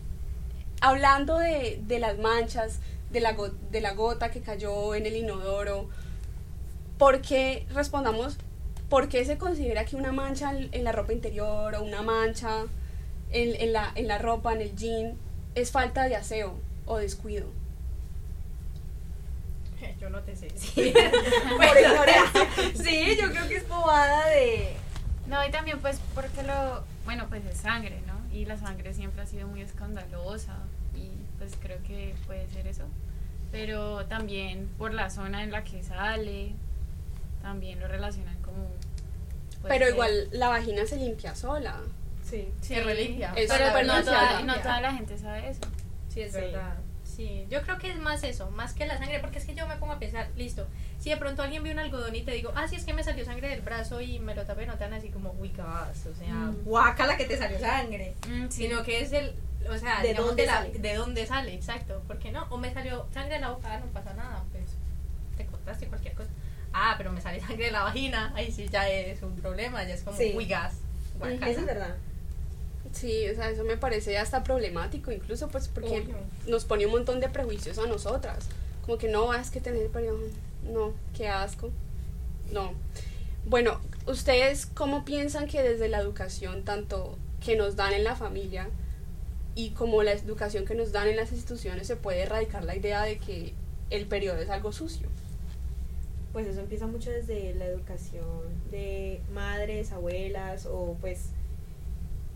hablando 0.81 1.37
de, 1.37 1.79
de 1.87 1.99
las 1.99 2.17
manchas, 2.19 2.79
de 3.11 3.19
la, 3.21 3.33
go- 3.33 3.53
de 3.71 3.81
la 3.81 3.93
gota 3.93 4.31
que 4.31 4.41
cayó 4.41 4.93
en 4.95 5.05
el 5.05 5.15
inodoro, 5.15 5.89
¿por 6.97 7.21
qué 7.21 7.65
respondamos, 7.73 8.37
por 8.89 9.07
qué 9.09 9.23
se 9.25 9.37
considera 9.37 9.85
que 9.85 9.95
una 9.95 10.11
mancha 10.11 10.51
en, 10.55 10.69
en 10.71 10.83
la 10.83 10.91
ropa 10.91 11.13
interior 11.13 11.75
o 11.75 11.83
una 11.83 12.01
mancha 12.01 12.65
en, 13.31 13.55
en 13.61 13.73
la, 13.73 13.91
en 13.95 14.07
la 14.07 14.17
ropa, 14.17 14.53
en 14.53 14.61
el 14.61 14.75
jean, 14.75 15.17
es 15.55 15.71
falta 15.71 16.03
de 16.03 16.15
aseo 16.15 16.55
o 16.85 16.97
descuido? 16.97 17.47
Yo 19.99 20.09
no 20.09 20.21
te 20.21 20.35
sé. 20.35 20.49
Sí. 20.55 20.93
Por 21.57 21.77
ignorancia. 21.77 22.47
sí, 22.83 23.17
yo 23.19 23.29
creo 23.31 23.47
que 23.47 23.55
es 23.57 23.67
bobada 23.67 24.27
de. 24.27 24.73
No, 25.27 25.45
y 25.45 25.51
también 25.51 25.79
pues 25.79 25.99
porque 26.15 26.43
lo, 26.43 26.83
bueno, 27.05 27.25
pues 27.29 27.43
es 27.45 27.57
sangre, 27.57 27.99
¿no? 28.07 28.13
Y 28.35 28.45
la 28.45 28.57
sangre 28.57 28.93
siempre 28.93 29.21
ha 29.21 29.25
sido 29.25 29.47
muy 29.47 29.61
escandalosa 29.61 30.55
y 30.95 31.09
pues 31.37 31.53
creo 31.61 31.81
que 31.83 32.15
puede 32.27 32.47
ser 32.49 32.67
eso. 32.67 32.83
Pero 33.51 34.05
también 34.05 34.69
por 34.77 34.93
la 34.93 35.09
zona 35.09 35.43
en 35.43 35.51
la 35.51 35.63
que 35.63 35.81
sale, 35.83 36.51
también 37.41 37.79
lo 37.79 37.87
relacionan 37.87 38.35
como... 38.41 38.67
puede 39.61 39.73
Pero 39.73 39.85
ser- 39.85 39.93
igual 39.93 40.29
la 40.31 40.49
vagina 40.49 40.85
se 40.85 40.97
limpia 40.97 41.33
sola. 41.35 41.75
Sí. 42.23 42.49
Sí, 42.61 42.75
es 42.75 42.85
reliquia. 42.85 43.33
Es 43.35 43.49
Pero, 43.49 43.65
pero 43.73 43.87
no, 43.87 44.03
toda, 44.03 44.37
limpia. 44.39 44.55
no 44.55 44.61
toda 44.61 44.81
la 44.81 44.93
gente 44.93 45.17
sabe 45.17 45.49
eso. 45.49 45.61
Sí, 46.09 46.21
es 46.21 46.33
Sí. 46.33 46.39
verdad. 46.41 46.75
Sí, 47.17 47.47
yo 47.49 47.63
creo 47.63 47.79
que 47.79 47.89
es 47.89 47.97
más 47.97 48.23
eso, 48.23 48.51
más 48.51 48.73
que 48.73 48.85
la 48.85 48.95
sangre, 48.99 49.19
porque 49.19 49.39
es 49.39 49.45
que 49.45 49.55
yo 49.55 49.67
me 49.67 49.75
pongo 49.77 49.93
a 49.93 49.97
pensar, 49.99 50.29
listo, 50.35 50.67
si 50.99 51.09
de 51.09 51.17
pronto 51.17 51.41
alguien 51.41 51.63
ve 51.63 51.71
un 51.71 51.79
algodón 51.79 52.15
y 52.15 52.21
te 52.21 52.31
digo, 52.31 52.51
ah, 52.55 52.67
sí, 52.67 52.75
es 52.75 52.83
que 52.85 52.93
me 52.93 53.03
salió 53.03 53.25
sangre 53.25 53.49
del 53.49 53.61
brazo 53.61 54.01
y 54.01 54.19
me 54.19 54.35
lo 54.35 54.45
tapé, 54.45 54.67
no 54.67 54.75
te 54.75 54.83
van 54.83 54.93
a 54.93 54.97
decir 54.97 55.11
como, 55.11 55.31
uy, 55.39 55.51
o 55.59 56.15
sea, 56.15 56.31
Mm. 56.35 56.63
guácala 56.63 57.17
que 57.17 57.25
te 57.25 57.35
salió 57.35 57.59
sangre, 57.59 58.13
Mm, 58.29 58.49
sí. 58.49 58.67
sino 58.67 58.83
que 58.83 59.01
es 59.01 59.11
el, 59.13 59.33
o 59.67 59.75
sea, 59.79 60.01
¿De 60.03 60.09
digamos, 60.09 60.27
dónde 60.27 60.43
de, 60.43 60.47
la- 60.47 60.53
sale? 60.53 60.77
de 60.77 60.93
dónde 60.93 61.25
sale, 61.25 61.53
exacto, 61.55 62.03
¿por 62.05 62.19
qué 62.19 62.31
no? 62.31 62.45
O 62.51 62.57
me 62.57 62.71
salió 62.71 63.07
sangre 63.11 63.33
de 63.35 63.41
la 63.41 63.49
boca, 63.49 63.67
ah, 63.73 63.79
no 63.79 63.87
pasa 63.87 64.13
nada, 64.13 64.43
pues 64.51 64.65
te 65.37 65.45
cortaste 65.47 65.87
cualquier 65.87 66.13
cosa. 66.13 66.29
Ah, 66.71 66.93
pero 66.99 67.11
me 67.11 67.19
sale 67.21 67.39
sangre 67.47 67.65
de 67.65 67.71
la 67.71 67.81
vagina, 67.81 68.31
ahí 68.35 68.51
sí 68.51 68.67
ya 68.71 68.87
es 68.87 69.23
un 69.23 69.35
problema, 69.37 69.83
ya 69.85 69.95
es 69.95 70.03
como, 70.03 70.15
Sí. 70.15 70.33
uy, 70.35 70.45
gas. 70.45 70.75
Eso 71.19 71.61
es 71.61 71.65
verdad. 71.65 71.95
Sí, 72.91 73.29
o 73.29 73.35
sea, 73.35 73.49
eso 73.49 73.63
me 73.63 73.77
parece 73.77 74.17
hasta 74.17 74.43
problemático, 74.43 75.11
incluso 75.11 75.47
pues 75.49 75.67
porque 75.67 76.01
Obvio. 76.01 76.15
nos 76.47 76.65
pone 76.65 76.85
un 76.85 76.91
montón 76.91 77.19
de 77.19 77.29
prejuicios 77.29 77.77
a 77.77 77.87
nosotras. 77.87 78.45
Como 78.85 78.97
que 78.97 79.07
no, 79.07 79.33
es 79.33 79.51
que 79.51 79.59
tener 79.59 79.87
periodo, 79.89 80.19
no, 80.63 80.93
qué 81.15 81.27
asco. 81.27 81.69
No. 82.51 82.73
Bueno, 83.45 83.79
¿ustedes 84.05 84.65
cómo 84.65 85.05
piensan 85.05 85.47
que 85.47 85.61
desde 85.61 85.89
la 85.89 85.99
educación, 85.99 86.63
tanto 86.63 87.17
que 87.43 87.55
nos 87.55 87.75
dan 87.75 87.93
en 87.93 88.03
la 88.03 88.15
familia 88.15 88.69
y 89.55 89.71
como 89.71 90.03
la 90.03 90.13
educación 90.13 90.65
que 90.65 90.75
nos 90.75 90.91
dan 90.91 91.07
en 91.07 91.17
las 91.17 91.31
instituciones, 91.31 91.87
se 91.87 91.95
puede 91.95 92.21
erradicar 92.21 92.63
la 92.63 92.75
idea 92.75 93.03
de 93.03 93.17
que 93.17 93.53
el 93.89 94.05
periodo 94.05 94.39
es 94.39 94.49
algo 94.49 94.71
sucio? 94.71 95.07
Pues 96.33 96.47
eso 96.47 96.59
empieza 96.59 96.87
mucho 96.87 97.09
desde 97.09 97.53
la 97.55 97.65
educación 97.65 98.25
de 98.69 99.21
madres, 99.33 99.91
abuelas 99.91 100.65
o 100.65 100.95
pues 101.01 101.29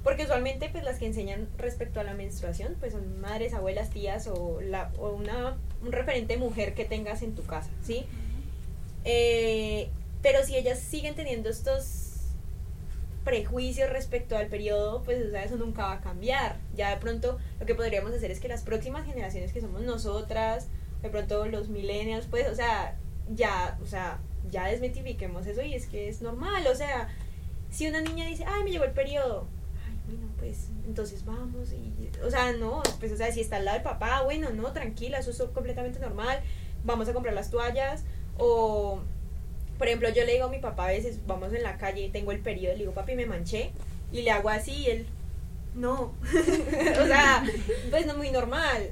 porque 0.04 0.24
usualmente 0.24 0.70
pues 0.70 0.84
las 0.84 0.98
que 0.98 1.06
enseñan 1.06 1.48
respecto 1.58 2.00
a 2.00 2.04
la 2.04 2.14
menstruación 2.14 2.76
pues 2.80 2.94
son 2.94 3.22
madres, 3.22 3.54
abuelas, 3.54 3.90
tías 3.90 4.28
o 4.28 4.62
la 4.62 4.92
o 4.98 5.10
una 5.10 5.58
un 5.84 5.92
referente 5.92 6.38
mujer 6.38 6.74
que 6.74 6.86
tengas 6.86 7.22
en 7.22 7.36
tu 7.36 7.44
casa, 7.44 7.70
¿sí? 7.84 8.06
Eh, 9.04 9.90
pero 10.22 10.44
si 10.44 10.56
ellas 10.56 10.80
siguen 10.80 11.16
teniendo 11.16 11.50
estos 11.50 12.12
prejuicios 13.24 13.90
respecto 13.90 14.38
al 14.38 14.48
periodo, 14.48 15.04
pues 15.04 15.26
o 15.28 15.32
sea, 15.32 15.44
eso 15.44 15.58
nunca 15.58 15.84
va 15.84 15.94
a 15.94 16.02
cambiar. 16.02 16.58
Ya 16.76 16.90
de 16.90 16.98
pronto 16.98 17.38
lo 17.60 17.66
que 17.66 17.76
podríamos 17.76 18.12
hacer 18.14 18.32
es 18.32 18.40
que 18.40 18.48
las 18.48 18.64
próximas 18.64 19.06
generaciones 19.06 19.54
que 19.54 19.62
somos 19.62 19.82
nosotras, 19.82 20.68
de 21.02 21.10
pronto 21.10 21.46
los 21.46 21.70
millennials, 21.70 22.28
pues, 22.28 22.48
o 22.50 22.56
sea, 22.56 22.98
ya, 23.30 23.78
o 23.82 23.86
sea, 23.86 24.20
ya 24.50 24.68
desmitifiquemos 24.68 25.46
eso 25.48 25.62
y 25.62 25.74
es 25.74 25.88
que 25.88 26.10
es 26.10 26.22
normal, 26.22 26.66
o 26.68 26.76
sea, 26.76 27.10
si 27.70 27.88
una 27.88 28.02
niña 28.02 28.26
dice, 28.26 28.44
ay, 28.48 28.64
me 28.64 28.72
llegó 28.72 28.84
el 28.84 28.92
periodo, 28.92 29.48
bueno, 30.12 30.32
pues, 30.38 30.68
entonces 30.86 31.26
vamos 31.26 31.72
y, 31.72 32.10
o 32.26 32.30
sea, 32.30 32.54
no, 32.54 32.84
pues, 33.00 33.12
o 33.12 33.18
sea, 33.18 33.32
si 33.32 33.42
está 33.42 33.58
al 33.58 33.66
lado 33.66 33.78
del 33.78 33.84
papá, 33.84 34.22
bueno, 34.24 34.50
no, 34.52 34.72
tranquila, 34.74 35.20
eso 35.20 35.32
es 35.32 35.42
completamente 35.52 36.00
normal, 36.00 36.42
vamos 36.84 37.08
a 37.08 37.14
comprar 37.14 37.34
las 37.34 37.50
toallas, 37.50 38.04
o, 38.38 39.00
por 39.78 39.88
ejemplo, 39.88 40.10
yo 40.10 40.26
le 40.26 40.34
digo 40.34 40.46
a 40.46 40.50
mi 40.50 40.60
papá 40.60 40.86
a 40.86 40.92
veces, 40.92 41.20
vamos 41.26 41.54
en 41.54 41.64
la 41.64 41.78
calle, 41.78 42.10
tengo 42.12 42.32
el 42.32 42.40
periodo, 42.40 42.74
le 42.74 42.80
digo, 42.80 42.94
papi, 42.94 43.16
me 43.16 43.26
manché, 43.26 43.72
y 44.12 44.24
le 44.24 44.32
hago 44.32 44.50
así 44.50 44.72
y 44.72 44.88
él, 44.88 45.06
no, 45.76 46.14
o 47.02 47.08
sea, 47.08 47.44
pues 47.90 48.06
no 48.06 48.16
muy 48.16 48.32
normal, 48.32 48.92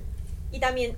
y 0.52 0.60
también 0.60 0.96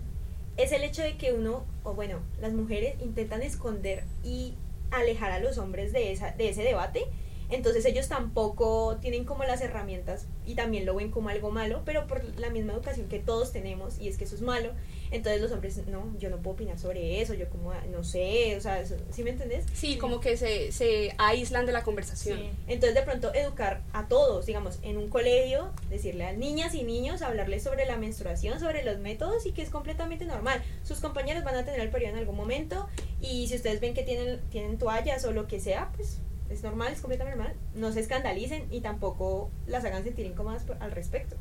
es 0.58 0.72
el 0.72 0.84
hecho 0.84 1.02
de 1.02 1.18
que 1.18 1.34
uno, 1.34 1.66
o 1.84 1.94
bueno, 1.94 2.20
las 2.40 2.54
mujeres 2.54 2.96
intentan 3.02 3.42
esconder 3.42 4.04
y 4.24 4.54
alejar 4.92 5.32
a 5.32 5.40
los 5.40 5.58
hombres 5.58 5.94
de, 5.94 6.12
esa, 6.12 6.32
de 6.32 6.50
ese 6.50 6.64
debate. 6.64 7.06
Entonces 7.52 7.86
ellos 7.86 8.08
tampoco 8.08 8.98
tienen 9.02 9.26
como 9.26 9.44
las 9.44 9.62
herramientas 9.62 10.26
y 10.46 10.56
también 10.56 10.86
lo 10.86 10.96
ven 10.96 11.12
como 11.12 11.30
algo 11.30 11.52
malo, 11.52 11.82
pero 11.86 12.08
por 12.08 12.24
la 12.40 12.50
misma 12.50 12.74
educación 12.74 13.08
que 13.10 13.20
todos 13.20 13.52
tenemos 13.52 14.00
y 14.00 14.08
es 14.08 14.18
que 14.18 14.24
eso 14.24 14.36
es 14.36 14.42
malo, 14.42 14.72
entonces 15.12 15.42
los 15.42 15.52
hombres, 15.52 15.86
no, 15.88 16.08
yo 16.18 16.30
no 16.30 16.38
puedo 16.38 16.56
opinar 16.56 16.80
sobre 16.80 17.22
eso, 17.22 17.34
yo 17.34 17.50
como, 17.50 17.72
ah, 17.74 17.84
no 17.92 18.04
sé, 18.06 18.56
o 18.58 18.62
sea, 18.62 18.80
eso- 18.80 18.96
¿sí 19.12 19.24
me 19.24 19.32
entendés? 19.32 19.66
Sí, 19.74 19.98
como 19.98 20.20
que 20.22 20.38
se, 20.38 20.72
se 20.72 21.14
aíslan 21.18 21.66
de 21.66 21.74
la 21.74 21.84
conversación. 21.84 22.40
Sí. 22.40 22.50
Entonces 22.68 22.96
de 22.96 23.02
pronto 23.04 23.34
educar 23.34 23.82
a 23.94 24.08
todos, 24.08 24.46
digamos, 24.46 24.80
en 24.82 24.96
un 24.98 25.10
colegio, 25.10 25.72
decirle 25.90 26.26
a 26.26 26.34
niñas 26.34 26.74
y 26.74 26.84
niños, 26.84 27.22
hablarles 27.22 27.64
sobre 27.64 27.86
la 27.86 27.98
menstruación, 27.98 28.60
sobre 28.62 28.84
los 28.84 28.98
métodos 29.00 29.46
y 29.46 29.52
que 29.52 29.62
es 29.62 29.70
completamente 29.70 30.24
normal. 30.26 30.64
Sus 30.84 31.00
compañeros 31.02 31.44
van 31.44 31.56
a 31.56 31.66
tener 31.66 31.82
el 31.82 31.90
periodo 31.90 32.14
en 32.14 32.20
algún 32.20 32.38
momento 32.38 32.88
y 33.20 33.48
si 33.50 33.56
ustedes 33.56 33.82
ven 33.82 33.94
que 33.94 34.04
tienen, 34.04 34.40
tienen 34.50 34.78
toallas 34.78 35.26
o 35.26 35.32
lo 35.34 35.48
que 35.48 35.60
sea, 35.60 35.92
pues 35.98 36.20
es 36.52 36.64
normal, 36.64 36.92
es 36.94 37.02
completamente 37.02 37.38
normal. 37.38 37.56
No 37.76 37.92
se 37.92 38.00
escandalicen 38.02 38.68
y 38.72 38.82
tampoco 38.82 39.50
las 39.68 39.86
hagan 39.86 40.04
sentir 40.04 40.26
incómodas 40.26 40.64
por- 40.64 40.78
al 40.82 40.92
respecto. 40.92 41.36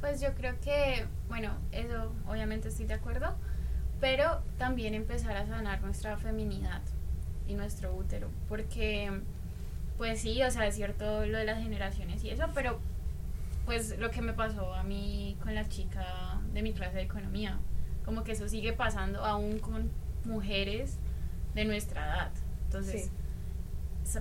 Pues 0.00 0.20
yo 0.20 0.34
creo 0.34 0.54
que, 0.60 1.06
bueno, 1.28 1.52
eso 1.72 2.12
obviamente 2.28 2.68
estoy 2.68 2.86
de 2.86 2.94
acuerdo, 2.94 3.34
pero 4.00 4.42
también 4.58 4.94
empezar 4.94 5.36
a 5.36 5.46
sanar 5.46 5.80
nuestra 5.82 6.16
feminidad 6.18 6.82
y 7.48 7.54
nuestro 7.54 7.94
útero, 7.94 8.28
porque 8.48 9.10
pues 9.96 10.20
sí, 10.20 10.42
o 10.42 10.50
sea, 10.50 10.66
es 10.66 10.74
cierto 10.74 11.24
lo 11.24 11.38
de 11.38 11.44
las 11.44 11.62
generaciones 11.62 12.22
y 12.24 12.30
eso, 12.30 12.44
pero 12.54 12.78
pues 13.64 13.98
lo 13.98 14.10
que 14.10 14.20
me 14.20 14.32
pasó 14.34 14.74
a 14.74 14.82
mí 14.82 15.36
con 15.42 15.54
la 15.54 15.66
chica 15.68 16.40
de 16.52 16.62
mi 16.62 16.72
clase 16.72 16.96
de 16.98 17.02
economía, 17.04 17.58
como 18.04 18.22
que 18.22 18.32
eso 18.32 18.48
sigue 18.48 18.72
pasando 18.74 19.24
aún 19.24 19.58
con 19.58 19.90
mujeres 20.24 20.98
de 21.54 21.64
nuestra 21.64 22.04
edad. 22.04 22.30
Entonces, 22.66 23.04
Sí. 23.04 23.10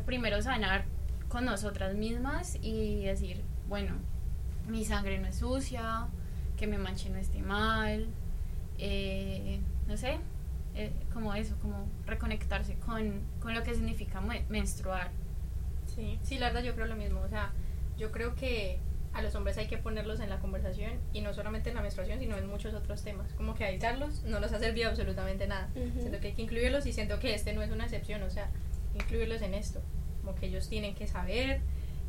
Primero 0.05 0.41
sanar 0.41 0.85
con 1.27 1.45
nosotras 1.45 1.95
mismas 1.95 2.57
y 2.61 3.03
decir, 3.05 3.41
bueno, 3.67 3.93
mi 4.67 4.85
sangre 4.85 5.19
no 5.19 5.27
es 5.27 5.37
sucia, 5.37 6.07
que 6.57 6.67
me 6.67 6.77
manche 6.77 7.09
no 7.09 7.17
esté 7.17 7.41
mal, 7.41 8.07
eh, 8.77 9.59
no 9.87 9.97
sé, 9.97 10.19
eh, 10.75 10.91
como 11.13 11.33
eso, 11.33 11.55
como 11.61 11.87
reconectarse 12.05 12.75
con, 12.75 13.21
con 13.39 13.53
lo 13.53 13.63
que 13.63 13.73
significa 13.73 14.21
menstruar. 14.49 15.11
Sí, 15.93 16.19
sí, 16.23 16.37
la 16.37 16.47
verdad 16.47 16.63
yo 16.63 16.75
creo 16.75 16.87
lo 16.87 16.95
mismo. 16.95 17.21
O 17.21 17.29
sea, 17.29 17.51
yo 17.97 18.11
creo 18.11 18.35
que 18.35 18.79
a 19.13 19.21
los 19.21 19.33
hombres 19.35 19.57
hay 19.57 19.67
que 19.67 19.77
ponerlos 19.77 20.19
en 20.19 20.29
la 20.29 20.39
conversación 20.39 20.91
y 21.13 21.21
no 21.21 21.33
solamente 21.33 21.69
en 21.69 21.75
la 21.75 21.81
menstruación, 21.81 22.19
sino 22.19 22.35
en 22.35 22.47
muchos 22.47 22.73
otros 22.73 23.01
temas. 23.01 23.31
Como 23.33 23.55
que 23.55 23.63
aislarlos 23.63 24.23
no 24.23 24.41
nos 24.41 24.51
ha 24.51 24.59
servido 24.59 24.89
absolutamente 24.89 25.47
nada. 25.47 25.69
Ujú. 25.75 26.01
Siento 26.01 26.19
que 26.19 26.27
hay 26.27 26.33
que 26.33 26.41
incluirlos 26.41 26.85
y 26.85 26.91
siento 26.91 27.19
que 27.19 27.33
este 27.33 27.53
no 27.53 27.61
es 27.61 27.71
una 27.71 27.85
excepción. 27.85 28.23
O 28.23 28.29
sea, 28.29 28.49
incluirlos 28.95 29.41
en 29.41 29.53
esto. 29.53 29.81
Como 30.21 30.35
que 30.35 30.47
ellos 30.47 30.67
tienen 30.69 30.95
que 30.95 31.07
saber 31.07 31.61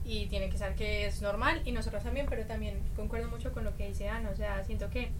y 0.04 0.26
tienen 0.26 0.50
que 0.50 0.58
saber 0.58 0.76
que 0.76 1.06
es 1.06 1.20
normal 1.20 1.60
y 1.64 1.72
nosotros 1.72 2.02
también, 2.02 2.26
pero 2.28 2.44
también 2.46 2.80
concuerdo 2.94 3.28
mucho 3.28 3.52
con 3.52 3.64
lo 3.64 3.76
que 3.76 3.88
dice 3.88 4.08
Ana. 4.08 4.30
O 4.30 4.36
sea, 4.36 4.64
siento 4.64 4.88
que, 4.88 5.10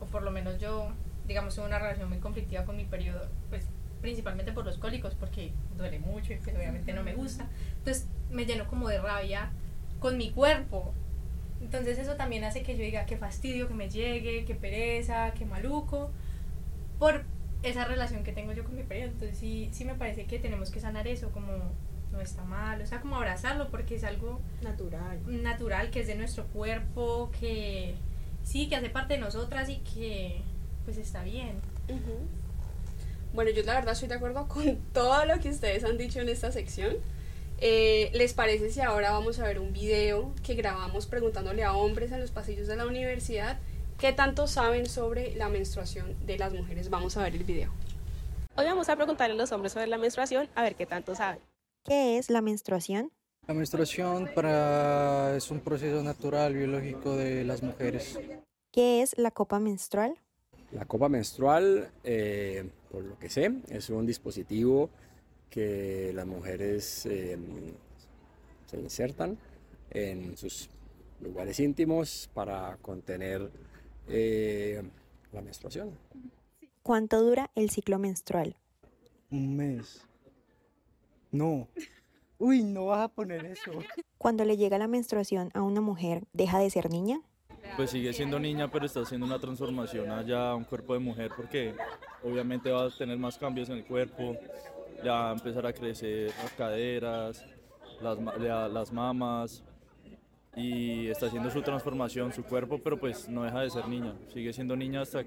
o 0.00 0.06
por 0.06 0.22
lo 0.22 0.30
menos 0.30 0.58
yo, 0.60 0.92
digamos, 1.26 1.54
tuve 1.54 1.66
una 1.66 1.78
relación 1.78 2.08
muy 2.08 2.18
conflictiva 2.18 2.64
con 2.64 2.76
mi 2.76 2.84
periodo, 2.84 3.28
pues 3.50 3.66
principalmente 4.00 4.52
por 4.52 4.64
los 4.64 4.78
cólicos, 4.78 5.14
porque 5.14 5.52
duele 5.76 5.98
mucho 5.98 6.32
y 6.32 6.36
pues 6.36 6.54
obviamente 6.56 6.92
no 6.92 7.02
me 7.02 7.14
gusta. 7.14 7.48
Entonces 7.78 8.06
me 8.30 8.46
lleno 8.46 8.66
como 8.68 8.88
de 8.88 9.00
rabia 9.00 9.50
con 9.98 10.16
mi 10.16 10.30
cuerpo. 10.30 10.94
Entonces 11.60 11.98
eso 11.98 12.14
también 12.14 12.44
hace 12.44 12.62
que 12.62 12.76
yo 12.76 12.84
diga 12.84 13.06
qué 13.06 13.16
fastidio 13.16 13.66
que 13.66 13.74
me 13.74 13.90
llegue, 13.90 14.44
qué 14.44 14.54
pereza, 14.54 15.32
qué 15.32 15.44
maluco, 15.44 16.12
por 16.98 17.24
esa 17.62 17.84
relación 17.84 18.24
que 18.24 18.32
tengo 18.32 18.52
yo 18.52 18.64
con 18.64 18.76
mi 18.76 18.82
periodo. 18.82 19.10
Entonces 19.12 19.38
sí, 19.38 19.68
sí 19.72 19.84
me 19.84 19.94
parece 19.94 20.26
que 20.26 20.38
tenemos 20.38 20.70
que 20.70 20.80
sanar 20.80 21.06
eso, 21.08 21.30
como 21.30 21.52
no 22.12 22.20
está 22.20 22.44
mal, 22.44 22.80
o 22.80 22.86
sea, 22.86 23.00
como 23.00 23.16
abrazarlo 23.16 23.68
porque 23.68 23.96
es 23.96 24.04
algo 24.04 24.40
Natural. 24.62 25.18
natural, 25.42 25.90
que 25.90 26.00
es 26.00 26.06
de 26.06 26.14
nuestro 26.14 26.44
cuerpo, 26.46 27.30
que 27.38 27.94
sí, 28.44 28.68
que 28.68 28.76
hace 28.76 28.88
parte 28.90 29.14
de 29.14 29.20
nosotras 29.20 29.68
y 29.68 29.78
que 29.78 30.40
pues 30.84 30.96
está 30.96 31.22
bien. 31.22 31.60
Bueno, 33.34 33.50
yo 33.50 33.62
la 33.62 33.74
verdad 33.74 33.92
estoy 33.92 34.08
de 34.08 34.14
acuerdo 34.14 34.48
con 34.48 34.76
todo 34.92 35.24
lo 35.26 35.38
que 35.38 35.50
ustedes 35.50 35.84
han 35.84 35.98
dicho 35.98 36.20
en 36.20 36.28
esta 36.28 36.50
sección. 36.50 36.96
Eh, 37.60 38.10
¿Les 38.14 38.34
parece 38.34 38.70
si 38.70 38.80
ahora 38.80 39.10
vamos 39.10 39.38
a 39.40 39.44
ver 39.44 39.58
un 39.58 39.72
video 39.72 40.32
que 40.44 40.54
grabamos 40.54 41.06
preguntándole 41.06 41.64
a 41.64 41.74
hombres 41.74 42.12
en 42.12 42.20
los 42.20 42.30
pasillos 42.30 42.68
de 42.68 42.76
la 42.76 42.86
universidad 42.86 43.58
qué 43.98 44.12
tanto 44.12 44.46
saben 44.46 44.86
sobre 44.86 45.34
la 45.34 45.48
menstruación 45.48 46.14
de 46.24 46.38
las 46.38 46.54
mujeres? 46.54 46.88
Vamos 46.88 47.16
a 47.16 47.24
ver 47.24 47.34
el 47.34 47.44
video. 47.44 47.72
Hoy 48.54 48.64
vamos 48.64 48.88
a 48.88 48.96
preguntarle 48.96 49.34
a 49.34 49.36
los 49.36 49.50
hombres 49.50 49.72
sobre 49.72 49.88
la 49.88 49.98
menstruación 49.98 50.48
a 50.54 50.62
ver 50.62 50.76
qué 50.76 50.86
tanto 50.86 51.14
saben. 51.14 51.40
¿Qué 51.84 52.18
es 52.18 52.30
la 52.30 52.40
menstruación? 52.40 53.10
La 53.46 53.54
menstruación 53.54 54.30
para, 54.34 55.36
es 55.36 55.50
un 55.50 55.60
proceso 55.60 56.02
natural 56.02 56.54
biológico 56.54 57.16
de 57.16 57.44
las 57.44 57.62
mujeres. 57.62 58.18
¿Qué 58.72 59.02
es 59.02 59.18
la 59.18 59.30
copa 59.30 59.58
menstrual? 59.58 60.14
La 60.70 60.84
copa 60.84 61.08
menstrual, 61.08 61.90
eh, 62.04 62.68
por 62.90 63.02
lo 63.02 63.18
que 63.18 63.30
sé, 63.30 63.52
es 63.68 63.90
un 63.90 64.06
dispositivo 64.06 64.90
que 65.50 66.12
las 66.14 66.26
mujeres 66.26 67.06
eh, 67.06 67.38
se 68.66 68.78
insertan 68.78 69.38
en 69.90 70.36
sus 70.36 70.68
lugares 71.20 71.58
íntimos 71.58 72.28
para 72.34 72.76
contener 72.82 73.50
eh, 74.08 74.82
la 75.32 75.42
menstruación. 75.42 75.96
¿Cuánto 76.82 77.22
dura 77.22 77.50
el 77.54 77.70
ciclo 77.70 77.98
menstrual? 77.98 78.56
Un 79.30 79.56
mes. 79.56 80.06
No. 81.30 81.68
Uy, 82.38 82.62
no 82.62 82.86
vas 82.86 83.00
a 83.00 83.08
poner 83.08 83.44
eso. 83.44 83.72
Cuando 84.16 84.44
le 84.44 84.56
llega 84.56 84.78
la 84.78 84.88
menstruación 84.88 85.50
a 85.54 85.62
una 85.62 85.80
mujer, 85.80 86.24
¿deja 86.32 86.58
de 86.58 86.70
ser 86.70 86.90
niña? 86.90 87.20
Pues 87.76 87.90
sigue 87.90 88.12
siendo 88.12 88.38
niña, 88.38 88.70
pero 88.70 88.86
está 88.86 89.00
haciendo 89.00 89.26
una 89.26 89.38
transformación 89.38 90.10
allá 90.10 90.50
a 90.50 90.54
un 90.54 90.64
cuerpo 90.64 90.94
de 90.94 91.00
mujer 91.00 91.30
porque 91.36 91.74
obviamente 92.24 92.70
va 92.70 92.86
a 92.86 92.90
tener 92.90 93.18
más 93.18 93.36
cambios 93.36 93.68
en 93.68 93.78
el 93.78 93.84
cuerpo, 93.84 94.36
ya 95.04 95.12
va 95.12 95.30
a 95.30 95.32
empezar 95.34 95.66
a 95.66 95.72
crecer 95.72 96.32
las 96.42 96.52
caderas, 96.52 97.44
las, 98.00 98.18
las 98.72 98.92
mamas 98.92 99.62
y 100.58 101.08
está 101.08 101.26
haciendo 101.26 101.50
su 101.50 101.62
transformación, 101.62 102.32
su 102.32 102.42
cuerpo, 102.42 102.78
pero 102.82 102.98
pues 102.98 103.28
no 103.28 103.44
deja 103.44 103.60
de 103.60 103.70
ser 103.70 103.88
niña, 103.88 104.14
sigue 104.32 104.52
siendo 104.52 104.76
niña 104.76 105.02
hasta 105.02 105.24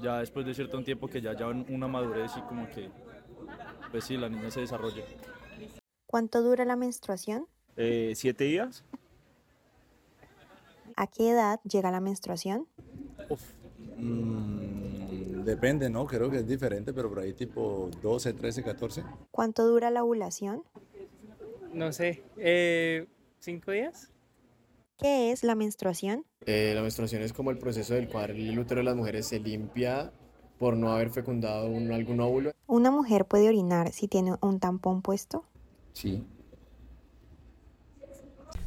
ya 0.00 0.18
después 0.18 0.46
de 0.46 0.54
cierto 0.54 0.82
tiempo 0.82 1.08
que 1.08 1.20
ya 1.20 1.36
ya 1.36 1.48
una 1.48 1.88
madurez 1.88 2.32
y 2.36 2.40
como 2.42 2.68
que, 2.68 2.88
pues 3.90 4.04
sí, 4.04 4.16
la 4.16 4.28
niña 4.28 4.50
se 4.50 4.60
desarrolla. 4.60 5.02
¿Cuánto 6.06 6.42
dura 6.42 6.64
la 6.64 6.76
menstruación? 6.76 7.46
Eh, 7.76 8.12
siete 8.14 8.44
días. 8.44 8.84
¿A 10.96 11.06
qué 11.06 11.30
edad 11.30 11.60
llega 11.62 11.90
la 11.90 12.00
menstruación? 12.00 12.66
Mm, 13.96 15.44
depende, 15.44 15.90
¿no? 15.90 16.06
Creo 16.06 16.30
que 16.30 16.38
es 16.38 16.46
diferente, 16.46 16.92
pero 16.92 17.08
por 17.08 17.20
ahí 17.20 17.32
tipo 17.32 17.90
12, 18.02 18.34
13, 18.34 18.62
14. 18.62 19.04
¿Cuánto 19.30 19.66
dura 19.66 19.90
la 19.90 20.04
ovulación? 20.04 20.62
No 21.72 21.92
sé, 21.92 22.22
eh, 22.36 23.06
¿cinco 23.38 23.70
días? 23.70 24.10
¿Qué 25.00 25.32
es 25.32 25.44
la 25.44 25.54
menstruación? 25.54 26.26
Eh, 26.44 26.72
la 26.74 26.82
menstruación 26.82 27.22
es 27.22 27.32
como 27.32 27.50
el 27.50 27.58
proceso 27.58 27.94
del 27.94 28.08
cual 28.08 28.30
el 28.30 28.58
útero 28.58 28.80
de 28.80 28.84
las 28.84 28.96
mujeres 28.96 29.26
se 29.26 29.40
limpia 29.40 30.12
por 30.58 30.76
no 30.76 30.92
haber 30.92 31.10
fecundado 31.10 31.66
un, 31.68 31.90
algún 31.90 32.20
óvulo. 32.20 32.52
¿Una 32.66 32.90
mujer 32.90 33.24
puede 33.24 33.48
orinar 33.48 33.92
si 33.92 34.08
tiene 34.08 34.34
un 34.42 34.60
tampón 34.60 35.00
puesto? 35.00 35.44
Sí. 35.94 36.22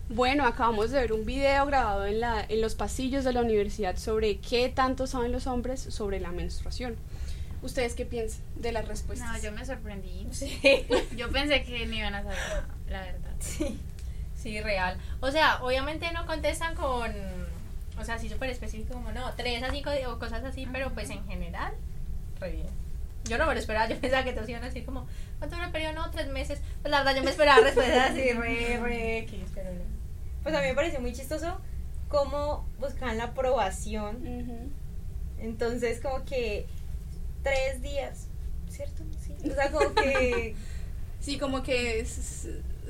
Bueno, 0.09 0.45
acabamos 0.45 0.89
de 0.89 0.99
ver 0.99 1.13
un 1.13 1.23
video 1.23 1.65
grabado 1.67 2.05
en, 2.05 2.19
la, 2.19 2.43
en 2.43 2.61
los 2.61 2.73
pasillos 2.73 3.23
de 3.23 3.33
la 3.33 3.41
universidad 3.41 3.95
sobre 3.97 4.39
qué 4.39 4.69
tanto 4.69 5.05
saben 5.05 5.31
los 5.31 5.45
hombres 5.45 5.81
sobre 5.81 6.19
la 6.19 6.31
menstruación. 6.31 6.95
¿Ustedes 7.61 7.93
qué 7.93 8.05
piensan 8.05 8.41
de 8.55 8.71
las 8.71 8.87
respuestas? 8.87 9.31
No, 9.31 9.41
yo 9.41 9.51
me 9.51 9.65
sorprendí. 9.65 10.27
Yo 11.15 11.29
pensé 11.31 11.63
que 11.63 11.85
no 11.85 11.93
iban 11.93 12.15
a 12.15 12.23
saber 12.23 12.37
la 12.89 13.01
verdad. 13.01 13.35
Sí. 13.39 13.79
Sí, 14.43 14.59
real. 14.59 14.97
O 15.21 15.31
sea, 15.31 15.63
obviamente 15.63 16.11
no 16.11 16.25
contestan 16.25 16.75
con, 16.75 17.13
o 17.97 18.03
sea, 18.03 18.15
así 18.15 18.27
súper 18.27 18.49
específico 18.49 18.93
como 18.95 19.13
no, 19.13 19.33
tres 19.35 19.63
así 19.63 19.81
o 20.05 20.19
cosas 20.19 20.43
así, 20.43 20.67
pero 20.69 20.93
pues 20.93 21.09
en 21.09 21.25
general, 21.25 21.73
re 22.41 22.51
bien. 22.51 22.67
Yo 23.23 23.37
no 23.37 23.47
me 23.47 23.53
lo 23.53 23.59
esperaba, 23.61 23.87
yo 23.89 23.97
pensaba 23.97 24.25
que 24.25 24.33
te 24.33 24.51
iban 24.51 24.61
a 24.61 24.67
decir 24.67 24.83
como, 24.83 25.07
¿cuánto 25.39 25.55
dura 25.55 25.67
el 25.67 25.71
periodo? 25.71 25.93
No, 25.93 26.11
tres 26.11 26.27
meses. 26.27 26.59
Pues 26.81 26.91
la 26.91 26.97
verdad 26.97 27.15
yo 27.15 27.23
me 27.23 27.31
esperaba 27.31 27.61
respuestas 27.61 28.11
así, 28.11 28.33
re, 28.33 28.81
re, 28.83 29.27
pero 29.55 29.69
Pues 30.43 30.53
a 30.53 30.59
mí 30.59 30.67
me 30.67 30.75
pareció 30.75 30.99
muy 30.99 31.13
chistoso 31.13 31.61
cómo 32.09 32.67
buscaban 32.79 33.17
la 33.17 33.25
aprobación. 33.25 34.73
Entonces 35.39 36.01
como 36.01 36.25
que 36.25 36.67
tres 37.43 37.81
días, 37.81 38.27
¿cierto? 38.67 39.03
Sí. 39.21 39.49
O 39.49 39.53
sea, 39.55 39.71
como 39.71 39.95
que... 39.95 40.53
sí, 41.21 41.37
como 41.37 41.63
que 41.63 42.05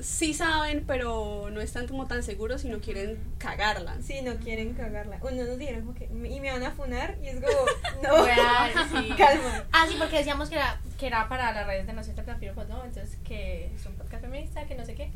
sí 0.00 0.34
saben, 0.34 0.84
pero 0.86 1.48
no 1.50 1.60
están 1.60 1.86
como 1.88 2.06
tan 2.06 2.22
seguros 2.22 2.64
y 2.64 2.68
no 2.68 2.80
quieren 2.80 3.18
cagarla. 3.38 3.96
Sí, 4.02 4.22
no 4.22 4.36
quieren 4.36 4.74
cagarla. 4.74 5.18
Uno 5.22 5.44
nos 5.44 5.58
dijeron 5.58 5.82
como 5.82 5.94
que, 5.94 6.04
y 6.04 6.40
me 6.40 6.50
van 6.50 6.62
a 6.62 6.70
funar, 6.72 7.16
y 7.22 7.28
es 7.28 7.36
como, 7.36 8.02
no, 8.02 8.24
sí. 8.24 9.14
calma. 9.16 9.64
Ah, 9.72 9.86
sí, 9.88 9.96
porque 9.98 10.18
decíamos 10.18 10.48
que 10.48 10.56
era, 10.56 10.80
que 10.98 11.06
era 11.06 11.28
para 11.28 11.52
las 11.52 11.66
redes 11.66 11.86
de 11.86 11.92
No 11.92 12.02
Siempre 12.02 12.24
Tan 12.24 12.38
pues 12.38 12.68
¿no? 12.68 12.84
Entonces, 12.84 13.18
que 13.24 13.72
es 13.74 13.86
un 13.86 13.94
podcast 13.94 14.22
feminista, 14.22 14.66
que 14.66 14.74
no 14.74 14.84
sé 14.84 14.94
qué. 14.94 15.10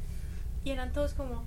Y 0.65 0.71
eran 0.71 0.93
todos 0.93 1.15
como, 1.15 1.45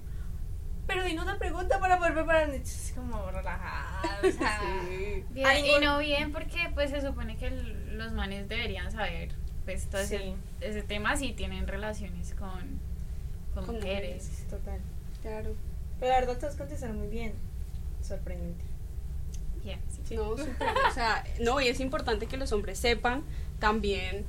pero 0.88 1.04
dinos 1.04 1.26
una 1.26 1.38
pregunta 1.38 1.80
para 1.80 1.98
poder 1.98 2.13
preparar. 2.13 2.50
Es 2.50 2.94
como 2.96 3.30
relajada. 3.32 4.20
O 4.24 4.32
sea, 4.32 4.62
bien, 5.30 5.65
y 5.65 5.84
no 5.84 6.00
bien, 6.00 6.32
porque 6.32 6.70
pues 6.74 6.91
se 6.91 7.02
supone 7.02 7.38
que 7.38 7.50
los 7.50 8.12
manes 8.13 8.48
deberían 8.50 8.91
saber. 8.91 9.30
Pues 9.65 9.89
todo 9.89 10.02
ese, 10.02 10.34
ese 10.60 10.82
tema 10.82 11.15
si 11.15 11.34
tienen 11.34 11.67
relaciones 11.67 12.34
con 12.34 12.80
con, 13.54 13.76
mujeres. 13.76 14.30
Total. 14.50 14.80
Claro. 15.22 15.56
Pero 16.00 16.12
la 16.12 16.20
verdad 16.20 16.38
todos 16.40 16.56
contestaron 16.56 16.98
muy 16.98 17.08
bien. 17.08 17.34
Sorprendente. 18.02 18.64
Yeah, 19.64 19.80
sí. 20.08 20.16
No, 20.16 20.30
super, 20.38 20.70
o 20.90 20.94
sea, 20.94 21.24
no, 21.40 21.62
y 21.62 21.68
es 21.68 21.80
importante 21.80 22.26
que 22.26 22.38
los 22.38 22.52
hombres 22.52 22.80
sepan 22.80 23.24
también 23.60 24.26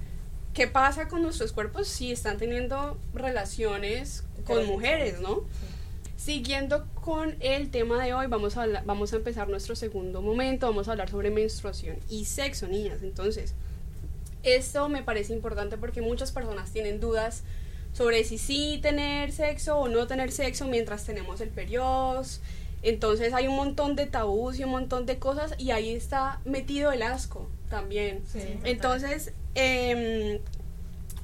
qué 0.53 0.67
pasa 0.67 1.09
con 1.09 1.23
nuestros 1.23 1.53
cuerpos 1.53 1.89
si 1.89 2.13
están 2.13 2.37
teniendo 2.37 2.99
relaciones 3.15 4.25
con 4.45 4.67
mujeres, 4.67 5.21
¿no? 5.21 5.45
Siguiendo 6.17 6.87
con 6.95 7.37
el 7.41 7.71
tema 7.71 8.03
de 8.05 8.15
hoy, 8.15 8.27
vamos 8.27 8.57
a, 8.57 8.67
vamos 8.85 9.13
a 9.13 9.17
empezar 9.17 9.49
nuestro 9.49 9.75
segundo 9.75 10.23
momento, 10.23 10.67
vamos 10.67 10.89
a 10.89 10.93
hablar 10.93 11.11
sobre 11.11 11.31
menstruación 11.31 11.97
y 12.09 12.27
sexo, 12.27 12.69
niñas. 12.69 13.03
Entonces, 13.03 13.55
esto 14.43 14.89
me 14.89 15.03
parece 15.03 15.33
importante 15.33 15.79
porque 15.79 16.01
muchas 16.01 16.31
personas 16.31 16.71
tienen 16.71 17.01
dudas 17.01 17.43
sobre 17.93 18.25
si 18.25 18.39
sí 18.39 18.79
tener 18.83 19.33
sexo 19.33 19.79
o 19.79 19.89
no 19.89 20.07
tener 20.07 20.33
sexo 20.33 20.67
mientras 20.67 21.05
tenemos 21.05 21.41
el 21.41 21.51
periodo. 21.51 22.23
Entonces 22.83 23.33
hay 23.33 23.47
un 23.47 23.57
montón 23.57 23.95
de 23.95 24.07
tabús 24.07 24.59
y 24.59 24.65
un 24.65 24.71
montón 24.71 25.07
de 25.07 25.19
cosas 25.19 25.55
y 25.59 25.71
ahí 25.71 25.95
está 25.95 26.41
metido 26.45 26.91
el 26.91 27.03
asco 27.03 27.49
también. 27.69 28.23
Entonces, 28.65 29.33
em, 29.55 30.41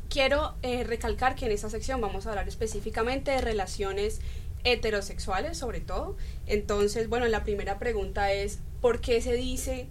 quiero 0.08 0.54
eh, 0.62 0.84
recalcar 0.84 1.34
que 1.34 1.46
en 1.46 1.52
esta 1.52 1.68
sección 1.68 2.00
vamos 2.00 2.26
a 2.26 2.30
hablar 2.30 2.48
específicamente 2.48 3.32
de 3.32 3.40
relaciones 3.40 4.20
heterosexuales 4.64 5.58
sobre 5.58 5.80
todo. 5.80 6.16
Entonces, 6.46 7.08
bueno, 7.08 7.26
la 7.26 7.44
primera 7.44 7.78
pregunta 7.78 8.32
es, 8.32 8.60
¿por 8.80 9.00
qué 9.00 9.20
se 9.20 9.34
dice 9.34 9.88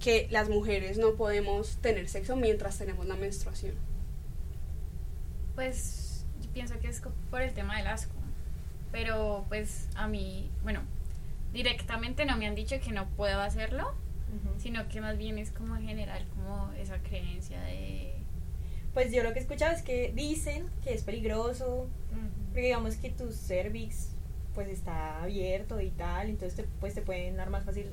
que 0.00 0.26
las 0.30 0.48
mujeres 0.48 0.96
no 0.96 1.14
podemos 1.14 1.76
tener 1.82 2.08
sexo 2.08 2.34
mientras 2.34 2.78
tenemos 2.78 3.06
la 3.06 3.16
menstruación? 3.16 3.74
Pues 5.54 5.99
pienso 6.52 6.78
que 6.80 6.88
es 6.88 7.02
por 7.30 7.42
el 7.42 7.52
tema 7.52 7.76
del 7.78 7.86
asco. 7.86 8.14
Pero 8.92 9.44
pues 9.48 9.88
a 9.94 10.08
mí, 10.08 10.50
bueno, 10.62 10.80
directamente 11.52 12.24
no 12.24 12.36
me 12.36 12.46
han 12.46 12.54
dicho 12.54 12.76
que 12.80 12.92
no 12.92 13.06
puedo 13.10 13.40
hacerlo, 13.40 13.92
sino 14.58 14.88
que 14.88 15.00
más 15.00 15.18
bien 15.18 15.38
es 15.38 15.50
como 15.50 15.76
en 15.76 15.86
general, 15.86 16.24
como 16.34 16.72
esa 16.72 16.98
creencia 16.98 17.60
de... 17.62 18.14
Pues 18.94 19.12
yo 19.12 19.22
lo 19.22 19.32
que 19.32 19.38
he 19.38 19.42
escuchado 19.42 19.72
es 19.72 19.82
que 19.82 20.12
dicen 20.14 20.66
que 20.82 20.94
es 20.94 21.02
peligroso, 21.02 21.88
porque 22.48 22.62
digamos 22.62 22.96
que 22.96 23.10
tu 23.10 23.32
cervix 23.32 24.10
pues 24.54 24.68
está 24.68 25.22
abierto 25.22 25.80
y 25.80 25.90
tal, 25.90 26.28
entonces 26.28 26.56
te, 26.56 26.64
pues 26.80 26.94
te 26.94 27.02
pueden 27.02 27.36
dar 27.36 27.50
más 27.50 27.64
fácil 27.64 27.86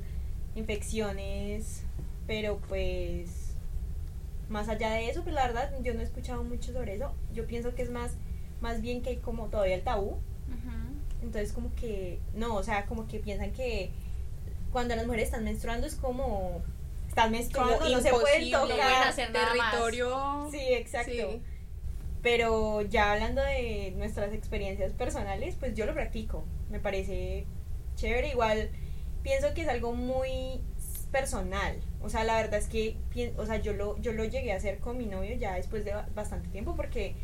infecciones, 0.56 1.84
pero 2.26 2.58
pues 2.68 3.54
más 4.48 4.68
allá 4.68 4.90
de 4.90 5.08
eso, 5.08 5.22
pues 5.22 5.34
la 5.34 5.46
verdad 5.46 5.70
yo 5.82 5.94
no 5.94 6.00
he 6.00 6.04
escuchado 6.04 6.42
mucho 6.42 6.72
sobre 6.72 6.96
eso, 6.96 7.12
yo 7.32 7.46
pienso 7.46 7.74
que 7.74 7.82
es 7.82 7.90
más 7.90 8.16
más 8.60 8.80
bien 8.80 9.02
que 9.02 9.10
hay 9.10 9.16
como 9.16 9.46
todavía 9.46 9.74
el 9.74 9.82
tabú. 9.82 10.18
Entonces 11.22 11.52
como 11.52 11.74
que, 11.74 12.20
no, 12.34 12.54
o 12.54 12.62
sea, 12.62 12.86
como 12.86 13.06
que 13.08 13.18
piensan 13.18 13.52
que 13.52 13.90
cuando 14.72 14.94
las 14.94 15.04
mujeres 15.06 15.26
están 15.26 15.44
menstruando 15.44 15.86
es 15.86 15.94
como 15.96 16.62
están 17.08 17.32
menstruando, 17.32 17.76
no 17.90 18.00
se 18.00 18.10
pueden 18.10 18.40
tocar 18.68 19.08
hacer 19.08 19.32
territorio. 19.32 20.48
Sí, 20.50 20.58
exacto. 20.70 21.10
Pero 22.22 22.82
ya 22.82 23.12
hablando 23.12 23.42
de 23.42 23.92
nuestras 23.96 24.32
experiencias 24.32 24.92
personales, 24.92 25.56
pues 25.58 25.74
yo 25.74 25.86
lo 25.86 25.94
practico. 25.94 26.44
Me 26.70 26.80
parece 26.80 27.46
chévere. 27.96 28.30
Igual 28.30 28.70
pienso 29.22 29.54
que 29.54 29.62
es 29.62 29.68
algo 29.68 29.92
muy 29.94 30.60
personal. 31.12 31.80
O 32.02 32.08
sea, 32.08 32.24
la 32.24 32.36
verdad 32.36 32.58
es 32.60 32.68
que, 32.68 32.96
o 33.36 33.46
sea, 33.46 33.56
yo 33.56 33.72
lo, 33.72 33.98
yo 34.00 34.12
lo 34.12 34.24
llegué 34.24 34.52
a 34.52 34.56
hacer 34.56 34.78
con 34.78 34.98
mi 34.98 35.06
novio 35.06 35.34
ya 35.36 35.54
después 35.54 35.84
de 35.84 35.94
ba- 35.94 36.08
bastante 36.14 36.48
tiempo 36.48 36.76
porque 36.76 37.14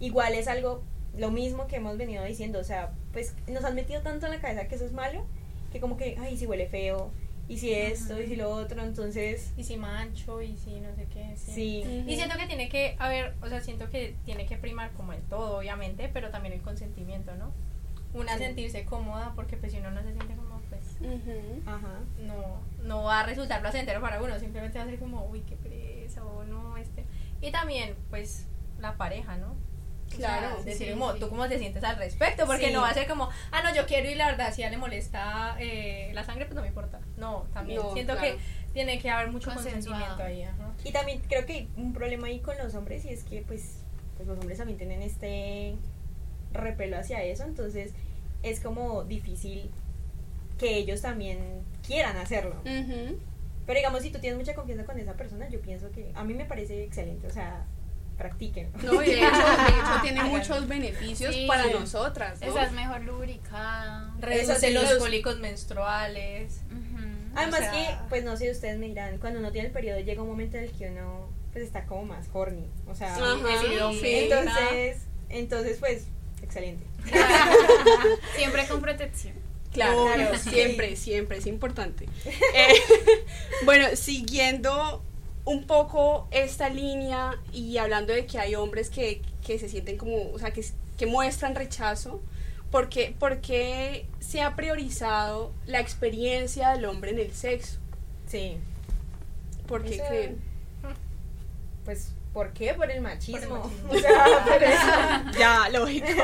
igual 0.00 0.34
es 0.34 0.48
algo, 0.48 0.82
lo 1.16 1.30
mismo 1.30 1.66
que 1.66 1.76
hemos 1.76 1.96
venido 1.96 2.24
diciendo. 2.24 2.58
O 2.58 2.64
sea, 2.64 2.92
pues 3.12 3.34
nos 3.48 3.64
han 3.64 3.74
metido 3.74 4.02
tanto 4.02 4.26
en 4.26 4.32
la 4.32 4.40
cabeza 4.40 4.66
que 4.66 4.74
eso 4.74 4.84
es 4.84 4.92
malo, 4.92 5.24
que 5.72 5.80
como 5.80 5.96
que, 5.96 6.16
ay, 6.20 6.36
si 6.36 6.46
huele 6.46 6.66
feo, 6.66 7.10
y 7.48 7.58
si 7.58 7.72
esto, 7.72 8.20
y 8.20 8.28
si 8.28 8.36
lo 8.36 8.48
otro, 8.48 8.80
entonces... 8.82 9.52
Y 9.56 9.64
si 9.64 9.76
mancho, 9.76 10.40
y 10.40 10.56
si 10.56 10.78
no 10.80 10.94
sé 10.94 11.06
qué. 11.12 11.34
Sí. 11.36 12.04
Y 12.06 12.14
siento 12.14 12.36
que 12.36 12.46
tiene 12.46 12.68
que 12.68 12.94
haber, 13.00 13.34
o 13.42 13.48
sea, 13.48 13.60
siento 13.60 13.90
que 13.90 14.14
tiene 14.24 14.46
que 14.46 14.56
primar 14.56 14.92
como 14.92 15.12
en 15.12 15.22
todo, 15.22 15.58
obviamente, 15.58 16.08
pero 16.12 16.30
también 16.30 16.54
el 16.54 16.60
consentimiento, 16.60 17.34
¿no? 17.34 17.52
Una 18.14 18.34
Sí. 18.38 18.44
sentirse 18.44 18.84
cómoda, 18.84 19.32
porque 19.34 19.56
pues 19.56 19.72
si 19.72 19.78
uno 19.78 19.90
no 19.90 20.00
se 20.02 20.12
siente 20.12 20.34
como, 20.36 20.60
pues, 20.68 20.96
Ajá. 21.66 22.00
no, 22.20 22.60
no 22.84 23.02
va 23.02 23.20
a 23.20 23.26
resultar 23.26 23.60
placentero 23.60 24.00
para 24.00 24.22
uno, 24.22 24.38
simplemente 24.38 24.78
va 24.78 24.84
a 24.84 24.88
ser 24.88 25.00
como, 25.00 25.26
uy, 25.26 25.40
qué 25.40 25.56
pereza, 25.56 26.24
o 26.24 26.44
no, 26.44 26.76
este. 26.76 27.04
Y 27.40 27.50
también, 27.50 27.96
pues, 28.10 28.46
la 28.78 28.96
pareja, 28.96 29.36
¿no? 29.38 29.56
O 30.12 30.16
sea, 30.16 30.38
Claro, 30.38 30.62
decir 30.64 30.86
sí, 30.88 30.92
como, 30.92 31.12
sí. 31.12 31.20
tú 31.20 31.28
cómo 31.28 31.48
te 31.48 31.58
sientes 31.58 31.82
al 31.84 31.96
respecto, 31.96 32.46
porque 32.46 32.66
Sí. 32.66 32.72
no 32.72 32.80
va 32.82 32.90
a 32.90 32.94
ser 32.94 33.06
como, 33.08 33.30
ah, 33.52 33.62
no, 33.62 33.74
yo 33.74 33.86
quiero 33.86 34.10
y 34.10 34.14
la 34.16 34.26
verdad, 34.26 34.52
si 34.52 34.62
a 34.62 34.66
ella 34.66 34.72
le 34.72 34.76
molesta 34.78 35.56
eh, 35.60 36.10
la 36.14 36.24
sangre, 36.24 36.46
pues 36.46 36.54
no 36.56 36.62
me 36.62 36.68
importa. 36.68 37.00
No, 37.16 37.46
también 37.54 37.80
No, 37.80 37.92
siento 37.92 38.16
claro. 38.16 38.36
que 38.36 38.38
tiene 38.72 38.98
que 39.00 39.08
haber 39.10 39.30
mucho 39.30 39.52
consentimiento 39.52 40.22
ahí. 40.22 40.42
Ajá. 40.42 40.72
Y 40.84 40.92
también 40.92 41.20
creo 41.28 41.46
que 41.46 41.52
hay 41.54 41.68
un 41.76 41.92
problema 41.92 42.26
ahí 42.26 42.40
con 42.40 42.56
los 42.58 42.74
hombres 42.74 43.04
y 43.04 43.10
es 43.10 43.24
que 43.24 43.42
pues, 43.42 43.78
pues 44.16 44.28
los 44.28 44.38
hombres 44.38 44.58
también 44.58 44.78
tienen 44.78 45.02
este 45.02 45.74
repelo 46.52 46.98
hacia 46.98 47.22
eso, 47.22 47.44
entonces 47.44 47.92
es 48.42 48.60
como 48.60 49.04
difícil 49.04 49.70
que 50.58 50.76
ellos 50.76 51.00
también 51.02 51.38
quieran 51.86 52.16
hacerlo. 52.16 52.56
Pero 52.64 53.78
digamos, 53.78 54.02
si 54.02 54.10
tú 54.10 54.18
tienes 54.18 54.38
mucha 54.38 54.54
confianza 54.54 54.84
con 54.84 54.98
esa 54.98 55.14
persona, 55.14 55.48
yo 55.48 55.60
pienso 55.60 55.90
que 55.92 56.10
a 56.14 56.24
mí 56.24 56.34
me 56.34 56.44
parece 56.44 56.82
excelente, 56.84 57.26
o 57.28 57.30
sea, 57.30 57.64
practiquen. 58.20 58.70
No, 58.84 59.02
y 59.02 59.06
de 59.06 59.14
hecho, 59.18 59.26
de 59.26 59.68
hecho 59.80 60.00
tiene 60.02 60.22
muchos 60.24 60.68
beneficios 60.68 61.34
Sí. 61.34 61.46
para 61.48 61.64
Sí. 61.64 61.70
nosotras. 61.72 62.40
¿no? 62.40 62.46
Estás 62.46 62.70
mejor 62.72 63.00
lubricada. 63.00 64.14
Reduce 64.20 64.70
los 64.70 64.84
los- 64.88 64.98
cólicos 64.98 65.40
menstruales. 65.40 66.60
Además 67.34 67.60
O 67.60 67.62
sea- 67.62 67.72
que, 67.72 68.08
pues 68.08 68.22
no 68.24 68.36
sé, 68.36 68.50
ustedes 68.50 68.78
me 68.78 68.86
dirán, 68.86 69.18
cuando 69.18 69.38
uno 69.40 69.50
tiene 69.52 69.68
el 69.68 69.72
periodo 69.72 69.98
llega 70.00 70.22
un 70.22 70.28
momento 70.28 70.56
en 70.58 70.64
el 70.64 70.70
que 70.72 70.88
uno 70.90 71.28
pues 71.52 71.64
está 71.64 71.84
como 71.84 72.04
más 72.04 72.26
horny, 72.32 72.64
o 72.86 72.94
sea, 72.94 73.12
Ajá, 73.14 73.34
sí, 73.60 73.98
sí. 74.00 74.14
entonces, 74.20 74.98
entonces 75.30 75.76
pues, 75.80 76.04
excelente. 76.42 76.84
Siempre 78.36 78.66
con 78.66 78.80
protección. 78.80 79.34
Claro, 79.72 80.06
Claro, 80.14 80.36
sí. 80.38 80.50
siempre, 80.50 80.96
siempre, 80.96 81.38
es 81.38 81.46
importante. 81.46 82.06
Eh, 82.54 82.74
bueno, 83.64 83.86
siguiendo 83.94 85.02
un 85.44 85.66
poco 85.66 86.28
esta 86.30 86.68
línea 86.68 87.38
y 87.52 87.78
hablando 87.78 88.12
de 88.12 88.26
que 88.26 88.38
hay 88.38 88.54
hombres 88.54 88.90
que, 88.90 89.22
que 89.46 89.58
se 89.58 89.68
sienten 89.68 89.96
como, 89.96 90.30
o 90.32 90.38
sea, 90.38 90.52
que, 90.52 90.64
que 90.98 91.06
muestran 91.06 91.54
rechazo, 91.54 92.20
¿por 92.70 92.88
qué, 92.88 93.14
por 93.18 93.40
qué 93.40 94.06
se 94.20 94.42
ha 94.42 94.54
priorizado 94.54 95.52
la 95.66 95.80
experiencia 95.80 96.70
del 96.70 96.84
hombre 96.84 97.10
en 97.10 97.18
el 97.18 97.32
sexo? 97.32 97.78
Sí. 98.26 98.58
¿Por 99.66 99.84
qué 99.84 100.00
creen? 100.08 100.40
Pues, 101.84 102.12
¿por 102.32 102.52
qué? 102.52 102.74
Por 102.74 102.90
el 102.90 103.00
machismo. 103.00 103.58
machismo. 103.84 103.90
O 103.90 103.98
sea, 103.98 104.44
por 104.44 104.62
eso. 104.62 105.38
Ya, 105.38 105.68
lógico. 105.70 106.06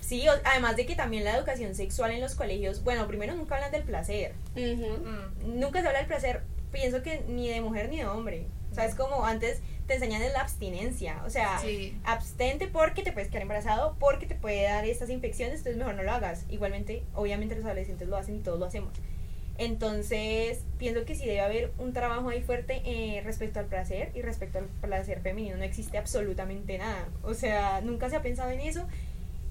Sí, 0.00 0.28
o- 0.28 0.32
además 0.44 0.76
de 0.76 0.84
que 0.84 0.94
también 0.94 1.24
la 1.24 1.34
educación 1.36 1.74
sexual 1.74 2.10
en 2.10 2.20
los 2.20 2.34
colegios, 2.34 2.82
bueno, 2.84 3.06
primero 3.06 3.34
nunca 3.34 3.54
hablan 3.54 3.70
del 3.72 3.84
placer. 3.84 4.34
Mm. 4.56 5.58
Nunca 5.58 5.80
se 5.80 5.86
habla 5.86 6.00
del 6.00 6.08
placer, 6.08 6.42
pienso 6.72 7.02
que 7.02 7.22
ni 7.28 7.48
de 7.48 7.60
mujer 7.60 7.88
ni 7.88 7.98
de 7.98 8.06
hombre. 8.06 8.46
O 8.70 8.74
sea, 8.74 8.86
es 8.86 8.94
como 8.94 9.24
antes 9.26 9.60
te 9.86 9.94
enseñan 9.94 10.22
es 10.22 10.32
la 10.32 10.40
abstinencia. 10.40 11.22
O 11.26 11.30
sea, 11.30 11.58
Sí. 11.58 11.96
abstente 12.04 12.66
porque 12.68 13.02
te 13.02 13.12
puedes 13.12 13.28
quedar 13.28 13.42
embarazado, 13.42 13.96
porque 13.98 14.26
te 14.26 14.34
puede 14.34 14.62
dar 14.62 14.84
estas 14.86 15.10
infecciones, 15.10 15.58
entonces 15.58 15.76
mejor 15.76 15.94
no 15.94 16.02
lo 16.02 16.12
hagas. 16.12 16.46
Igualmente, 16.48 17.02
obviamente 17.14 17.54
los 17.54 17.64
adolescentes 17.66 18.08
lo 18.08 18.16
hacen 18.16 18.36
y 18.36 18.38
todos 18.38 18.58
lo 18.58 18.66
hacemos. 18.66 18.92
Entonces, 19.58 20.64
pienso 20.78 21.04
que 21.04 21.14
sí 21.14 21.26
debe 21.26 21.40
haber 21.42 21.72
un 21.78 21.92
trabajo 21.92 22.30
ahí 22.30 22.40
fuerte 22.42 22.80
eh, 22.84 23.20
respecto 23.24 23.60
al 23.60 23.66
placer 23.66 24.10
y 24.14 24.22
respecto 24.22 24.58
al 24.58 24.64
placer 24.64 25.20
femenino. 25.20 25.56
No 25.56 25.64
existe 25.64 25.98
absolutamente 25.98 26.78
nada. 26.78 27.08
O 27.22 27.34
sea, 27.34 27.80
nunca 27.82 28.08
se 28.08 28.16
ha 28.16 28.22
pensado 28.22 28.50
en 28.50 28.60
eso. 28.60 28.86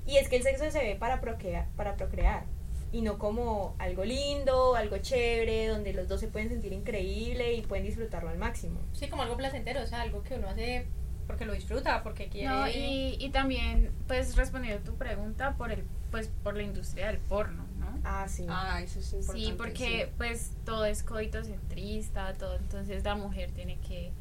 Y 0.07 0.17
es 0.17 0.27
que 0.27 0.38
el 0.38 0.43
sexo 0.43 0.69
se 0.71 0.79
ve 0.79 0.95
para 0.95 1.21
procrear, 1.21 1.67
para 1.77 1.95
procrear. 1.95 2.45
Y 2.91 3.01
no 3.01 3.17
como 3.17 3.75
algo 3.80 4.04
lindo, 4.04 4.75
algo 4.75 4.97
chévere, 4.97 5.67
donde 5.67 5.93
los 5.93 6.08
dos 6.08 6.19
se 6.19 6.27
pueden 6.27 6.49
sentir 6.49 6.73
increíble 6.73 7.54
y 7.54 7.62
pueden 7.62 7.86
disfrutarlo 7.86 8.30
al 8.30 8.38
máximo. 8.38 8.82
Sí, 8.93 9.08
como 9.08 9.23
algo 9.23 9.38
placentero, 9.38 9.82
o 9.82 9.86
sea, 9.86 10.01
algo 10.01 10.23
que 10.23 10.36
uno 10.36 10.49
hace 10.49 10.88
porque 11.32 11.45
lo 11.45 11.54
disfruta, 11.54 12.04
porque 12.04 12.27
quiere. 12.27 12.49
No, 12.49 12.67
y, 12.67 13.15
y 13.17 13.30
también, 13.30 13.91
pues, 14.08 14.36
respondiendo 14.36 14.82
a 14.82 14.84
tu 14.84 14.97
pregunta, 14.97 15.56
por 15.56 15.71
el, 15.71 15.86
pues, 16.10 16.30
por 16.43 16.58
la 16.58 16.63
industria 16.63 17.08
del 17.08 17.19
porno, 17.19 17.65
¿no? 17.80 17.99
Ah, 18.04 18.27
sí. 18.27 18.45
Ah, 18.49 18.82
eso 18.82 18.99
es 18.99 19.13
importante. 19.13 19.41
Sí, 19.41 19.54
porque, 19.58 20.12
pues, 20.17 20.51
todo 20.65 20.84
es 20.84 21.04
coitocentrista, 21.04 22.34
todo, 22.34 22.58
entonces 22.58 23.06
la 23.06 23.15
mujer 23.15 23.51
tiene 23.51 23.77
que 23.80 24.12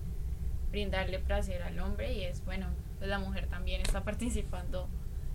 brindarle 0.70 1.18
placer 1.18 1.62
al 1.64 1.80
hombre 1.80 2.12
y 2.12 2.22
es, 2.22 2.44
bueno, 2.44 2.68
pues 2.98 3.10
la 3.10 3.18
mujer 3.18 3.48
también 3.48 3.80
está 3.80 4.04
participando 4.04 4.88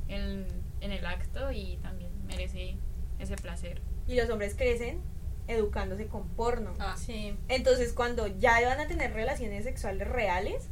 en, 0.07 0.45
en 0.79 0.91
el 0.91 1.05
acto 1.05 1.51
y 1.51 1.77
también 1.81 2.11
merece 2.25 2.77
ese 3.19 3.35
placer. 3.35 3.81
Y 4.07 4.15
los 4.15 4.29
hombres 4.29 4.55
crecen 4.55 5.01
educándose 5.47 6.07
con 6.07 6.27
porno. 6.29 6.73
Ah, 6.79 6.95
sí. 6.97 7.35
Entonces, 7.49 7.93
cuando 7.93 8.27
ya 8.27 8.59
van 8.67 8.79
a 8.79 8.87
tener 8.87 9.13
relaciones 9.13 9.63
sexuales 9.63 10.07
reales, 10.07 10.69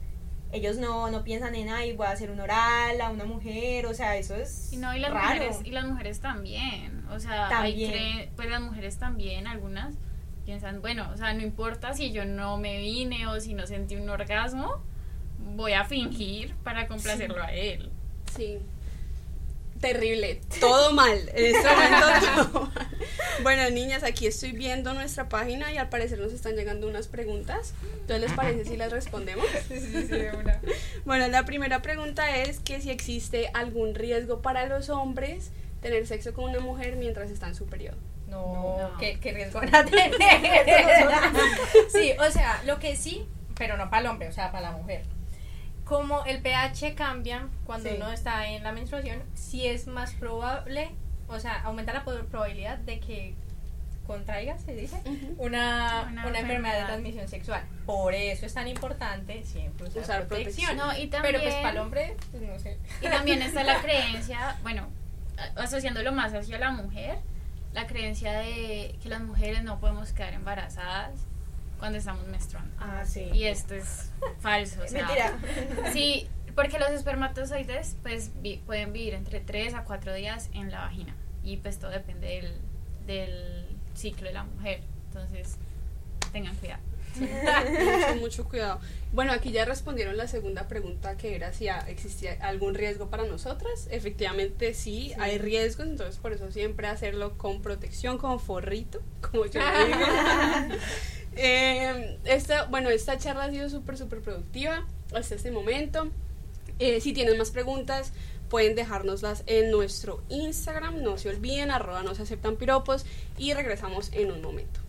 ellos 0.51 0.77
no, 0.77 1.09
no 1.09 1.23
piensan 1.23 1.55
en, 1.55 1.69
ay, 1.69 1.93
voy 1.93 2.07
a 2.07 2.11
hacer 2.11 2.29
un 2.31 2.39
oral 2.39 3.01
a 3.01 3.09
una 3.09 3.25
mujer, 3.25 3.85
o 3.87 3.93
sea, 3.93 4.17
eso 4.17 4.35
es 4.35 4.71
Y 4.71 4.77
no, 4.77 4.95
y 4.95 4.99
las 4.99 5.11
raro. 5.11 5.35
mujeres, 5.35 5.59
y 5.63 5.71
las 5.71 5.85
mujeres 5.85 6.19
también, 6.19 7.05
o 7.09 7.19
sea, 7.19 7.49
También. 7.49 7.93
hay 7.93 8.31
pues 8.35 8.49
las 8.49 8.61
mujeres 8.61 8.97
también, 8.97 9.47
algunas 9.47 9.95
piensan, 10.45 10.81
bueno, 10.81 11.09
o 11.11 11.17
sea, 11.17 11.33
no 11.33 11.41
importa 11.41 11.93
si 11.93 12.11
yo 12.11 12.25
no 12.25 12.57
me 12.57 12.77
vine 12.77 13.25
o 13.27 13.39
si 13.39 13.53
no 13.55 13.65
sentí 13.65 13.95
un 13.95 14.07
orgasmo, 14.09 14.83
voy 15.55 15.73
a 15.73 15.85
fingir 15.85 16.53
para 16.63 16.87
complacerlo 16.87 17.41
a 17.41 17.51
él. 17.51 17.91
Sí. 18.35 18.59
Terrible, 19.83 20.39
todo 20.61 20.93
mal, 20.93 21.29
en 21.35 21.55
este 21.55 21.67
momento 21.67 22.51
todo 22.51 22.61
mal. 22.67 22.87
Bueno, 23.43 23.69
niñas, 23.69 24.03
aquí 24.03 24.27
estoy 24.27 24.53
viendo 24.53 24.93
nuestra 24.93 25.27
página 25.27 25.73
y 25.73 25.77
al 25.77 25.89
parecer 25.89 26.19
nos 26.19 26.31
están 26.31 26.55
llegando 26.55 26.87
unas 26.87 27.07
preguntas. 27.07 27.73
Entonces, 27.99 28.21
¿les 28.21 28.31
parece 28.31 28.63
si 28.63 28.77
las 28.77 28.93
respondemos? 28.93 29.45
Sí, 29.67 29.79
sí, 29.81 30.07
sí, 30.07 30.21
una. 30.39 30.61
Bueno, 31.03 31.27
la 31.27 31.43
primera 31.43 31.81
pregunta 31.81 32.37
es 32.37 32.59
que 32.59 32.79
si 32.79 32.91
existe 32.91 33.49
algún 33.53 33.93
riesgo 33.93 34.41
para 34.41 34.67
los 34.67 34.89
hombres 34.89 35.51
tener 35.81 36.07
sexo 36.07 36.33
con 36.33 36.45
una 36.45 36.61
mujer 36.61 36.95
mientras 36.95 37.29
está 37.29 37.47
en 37.49 37.55
su 37.55 37.65
periodo. 37.65 37.97
No, 38.29 38.77
No. 38.77 38.97
¿Qué, 38.99 39.19
qué 39.19 39.33
riesgo 39.33 39.59
van 39.59 39.75
a 39.75 39.83
tener? 39.83 40.13
sí, 41.89 42.13
o 42.25 42.31
sea, 42.31 42.63
lo 42.65 42.79
que 42.79 42.95
sí, 42.95 43.27
pero 43.57 43.75
no 43.75 43.89
para 43.89 44.03
el 44.03 44.07
hombre, 44.07 44.29
o 44.29 44.31
sea, 44.31 44.49
para 44.49 44.71
la 44.71 44.77
mujer. 44.77 45.03
Como 45.85 46.23
el 46.25 46.41
pH 46.41 46.95
cambia 46.95 47.47
cuando 47.65 47.89
Sí. 47.89 47.95
uno 47.97 48.11
está 48.11 48.47
en 48.47 48.63
la 48.63 48.71
menstruación, 48.71 49.21
sí 49.33 49.67
es 49.67 49.85
más 49.87 50.13
probable, 50.13 50.91
o 51.27 51.39
sea, 51.39 51.61
aumenta 51.63 51.91
la 51.93 52.03
probabilidad 52.03 52.77
de 52.77 52.99
que 52.99 53.35
contraiga, 54.07 54.57
se 54.57 54.75
dice, 54.75 54.97
una, 55.37 56.07
Una 56.11 56.27
una, 56.27 56.39
enfermedad 56.39 56.79
de 56.79 56.85
transmisión 56.85 57.27
sexual. 57.27 57.63
Por 57.85 58.13
eso 58.13 58.45
es 58.45 58.53
tan 58.53 58.67
importante 58.67 59.43
siempre 59.45 59.87
usar, 59.87 60.01
Usar 60.03 60.27
protección. 60.27 60.75
protección. 60.75 60.77
No, 60.77 60.97
y 60.97 61.07
Pero 61.07 61.21
pues 61.21 61.33
también- 61.33 61.61
para 61.61 61.69
el 61.71 61.77
hombre, 61.77 62.17
pues 62.31 62.43
no 62.43 62.59
sé. 62.59 62.77
Y 63.01 63.07
también 63.07 63.41
está 63.41 63.63
la 63.63 63.81
creencia, 63.81 64.57
bueno, 64.61 64.87
asociándolo 65.55 66.11
más 66.11 66.33
hacia 66.33 66.59
la 66.59 66.71
mujer, 66.71 67.17
la 67.73 67.87
creencia 67.87 68.33
de 68.33 68.95
que 69.01 69.09
las 69.09 69.21
mujeres 69.21 69.63
no 69.63 69.79
podemos 69.79 70.11
quedar 70.11 70.33
embarazadas 70.33 71.11
cuando 71.83 71.97
estamos 71.99 72.25
menstruando. 72.27 72.71
Ah, 72.79 73.03
sí. 73.05 73.29
Y 73.33 73.43
esto 73.43 73.73
es 73.75 74.09
falso. 74.39 74.81
o 74.83 74.87
sea, 74.87 75.05
Mentira. 75.05 75.37
Sí, 75.91 76.29
porque 76.55 76.79
los 76.79 76.91
espermatozoides 76.91 77.97
pues 78.01 78.31
vi- 78.41 78.61
pueden 78.65 78.93
vivir 78.93 79.15
entre 79.15 79.41
3 79.41 79.73
a 79.73 79.83
4 79.83 80.13
días 80.13 80.49
en 80.53 80.71
la 80.71 80.79
vagina 80.79 81.13
y 81.43 81.57
pues 81.57 81.79
todo 81.79 81.91
depende 81.91 82.27
del, 82.27 82.53
del 83.05 83.65
ciclo 83.95 84.27
de 84.29 84.33
la 84.33 84.43
mujer. 84.45 84.79
Entonces, 85.07 85.57
tengan 86.31 86.55
cuidado. 86.55 86.81
mucho, 87.19 88.15
mucho 88.21 88.45
cuidado. 88.49 88.79
Bueno, 89.11 89.33
aquí 89.33 89.51
ya 89.51 89.65
respondieron 89.65 90.15
la 90.15 90.27
segunda 90.27 90.67
pregunta 90.69 91.17
que 91.17 91.35
era 91.35 91.51
si 91.51 91.67
existía 91.67 92.37
algún 92.41 92.75
riesgo 92.75 93.09
para 93.09 93.25
nosotras. 93.25 93.87
Efectivamente 93.91 94.73
sí, 94.73 95.11
hay 95.19 95.37
riesgos, 95.37 95.85
entonces 95.87 96.17
por 96.17 96.31
eso 96.31 96.49
siempre 96.49 96.87
hacerlo 96.87 97.37
con 97.37 97.61
protección, 97.61 98.17
con 98.17 98.39
forrito, 98.39 99.01
como 99.21 99.45
yo 99.47 99.59
le 99.59 99.85
digo. 99.85 99.99
Eh, 101.35 102.19
esta, 102.25 102.65
bueno, 102.65 102.89
esta 102.89 103.17
charla 103.17 103.45
ha 103.45 103.51
sido 103.51 103.69
súper, 103.69 103.97
súper 103.97 104.21
productiva 104.21 104.87
hasta 105.13 105.35
este 105.35 105.51
momento. 105.51 106.09
Eh, 106.79 107.01
si 107.01 107.13
tienen 107.13 107.37
más 107.37 107.51
preguntas, 107.51 108.13
pueden 108.49 108.75
dejárnoslas 108.75 109.43
en 109.47 109.71
nuestro 109.71 110.23
Instagram. 110.29 111.01
No 111.01 111.17
se 111.17 111.29
olviden, 111.29 111.71
arroba 111.71 112.03
no 112.03 112.15
se 112.15 112.23
aceptan 112.23 112.55
piropos. 112.55 113.05
Y 113.37 113.53
regresamos 113.53 114.11
en 114.13 114.31
un 114.31 114.41
momento. 114.41 114.79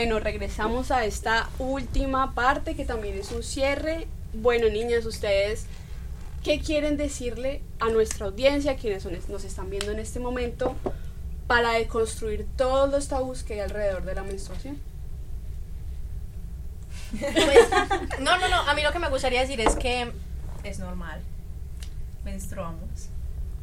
Bueno, 0.00 0.18
regresamos 0.18 0.90
a 0.92 1.04
esta 1.04 1.50
última 1.58 2.32
parte 2.34 2.74
que 2.74 2.86
también 2.86 3.18
es 3.18 3.32
un 3.32 3.42
cierre. 3.42 4.08
Bueno, 4.32 4.70
niñas, 4.70 5.04
ustedes, 5.04 5.66
¿qué 6.42 6.58
quieren 6.58 6.96
decirle 6.96 7.60
a 7.80 7.90
nuestra 7.90 8.24
audiencia, 8.24 8.76
quienes 8.76 9.04
nos 9.04 9.44
están 9.44 9.68
viendo 9.68 9.92
en 9.92 9.98
este 9.98 10.18
momento, 10.18 10.74
para 11.46 11.72
deconstruir 11.72 12.46
todos 12.56 12.90
los 12.90 13.08
tabús 13.08 13.42
que 13.42 13.52
hay 13.52 13.60
alrededor 13.60 14.06
de 14.06 14.14
la 14.14 14.22
menstruación? 14.22 14.78
Pues, 17.10 17.68
no, 18.20 18.38
no, 18.38 18.48
no. 18.48 18.56
A 18.56 18.72
mí 18.72 18.82
lo 18.82 18.92
que 18.92 19.00
me 19.00 19.10
gustaría 19.10 19.42
decir 19.42 19.60
es 19.60 19.76
que 19.76 20.10
es 20.64 20.78
normal. 20.78 21.20
Menstruamos. 22.24 23.10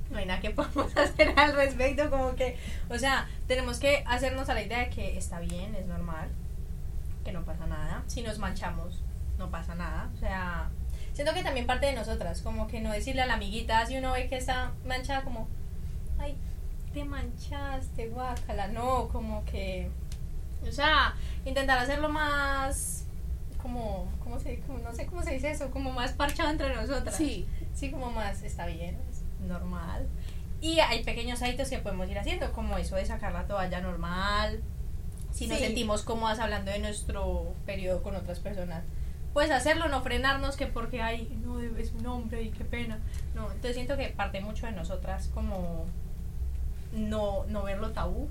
No 0.12 0.18
hay 0.18 0.26
nada 0.26 0.40
que 0.40 0.52
podamos 0.52 0.96
hacer 0.98 1.34
al 1.38 1.54
respecto. 1.56 2.10
Como 2.10 2.36
que, 2.36 2.58
o 2.90 2.98
sea, 2.98 3.28
tenemos 3.48 3.80
que 3.80 4.04
hacernos 4.06 4.50
a 4.50 4.54
la 4.54 4.64
idea 4.64 4.80
de 4.80 4.90
que 4.90 5.18
está 5.18 5.40
bien, 5.40 5.76
es 5.76 5.86
normal, 5.86 6.30
que 7.24 7.32
no 7.32 7.44
pasa 7.44 7.68
nada. 7.68 8.04
Si 8.08 8.22
nos 8.22 8.40
manchamos, 8.40 9.04
no 9.38 9.50
pasa 9.50 9.76
nada. 9.76 10.10
O 10.16 10.18
sea, 10.18 10.70
siento 11.14 11.34
que 11.34 11.44
también 11.44 11.68
parte 11.68 11.88
de 11.88 11.94
nosotras, 11.94 12.42
como 12.42 12.68
que 12.68 12.82
no 12.82 12.92
decirle 12.92 13.22
a 13.22 13.26
la 13.26 13.36
amiguita 13.36 13.86
si 13.86 13.98
uno 13.98 14.14
ve 14.14 14.28
que 14.28 14.38
está 14.38 14.72
manchada, 14.86 15.24
como, 15.24 15.48
ay, 16.20 16.36
te 16.94 17.04
manchaste, 17.04 18.10
guácala. 18.10 18.68
No, 18.68 19.08
como 19.10 19.44
que, 19.46 19.90
o 20.68 20.72
sea, 20.72 21.16
intentar 21.46 21.78
hacerlo 21.80 22.10
más 22.10 23.06
como, 23.62 24.08
¿cómo 24.24 24.40
se, 24.40 24.60
como, 24.62 24.80
no 24.80 24.94
sé 24.94 25.06
cómo 25.08 25.24
se 25.24 25.34
dice 25.34 25.52
eso, 25.52 25.72
como 25.72 25.92
más 25.92 26.14
parchado 26.14 26.50
entre 26.50 26.74
nosotras. 26.74 27.16
Sí. 27.16 27.48
Sí, 27.74 27.92
como 27.92 28.10
más, 28.12 28.42
está 28.42 28.66
bien, 28.66 28.98
normal. 29.42 30.08
Y 30.62 30.80
hay 30.80 31.04
pequeños 31.04 31.42
hábitos 31.42 31.70
que 31.70 31.78
podemos 31.80 32.10
ir 32.10 32.18
haciendo, 32.18 32.52
como 32.54 32.78
eso 32.78 32.96
de 32.96 33.06
sacar 33.06 33.32
la 33.34 33.46
toalla 33.48 33.80
normal. 33.82 34.62
Si 35.32 35.48
nos 35.48 35.60
Sí. 35.60 35.66
sentimos 35.66 36.02
cómodas 36.04 36.40
hablando 36.40 36.72
de 36.72 36.80
nuestro 36.80 37.54
periodo 37.66 38.02
con 38.02 38.16
otras 38.16 38.40
personas, 38.40 38.84
pues 39.34 39.52
hacerlo, 39.52 39.88
no 39.88 40.02
frenarnos 40.02 40.56
que 40.58 40.66
porque 40.66 41.02
hay, 41.02 41.28
no, 41.46 41.60
es 41.62 41.92
un 41.92 42.08
hombre 42.08 42.42
y 42.42 42.50
qué 42.50 42.64
pena. 42.66 42.98
No, 43.36 43.44
entonces 43.48 43.76
siento 43.76 43.96
que 43.98 44.08
parte 44.08 44.42
mucho 44.42 44.66
de 44.66 44.72
nosotras 44.72 45.30
como 45.34 45.86
no, 46.94 47.46
no 47.48 47.64
verlo 47.64 47.92
tabú 47.92 48.28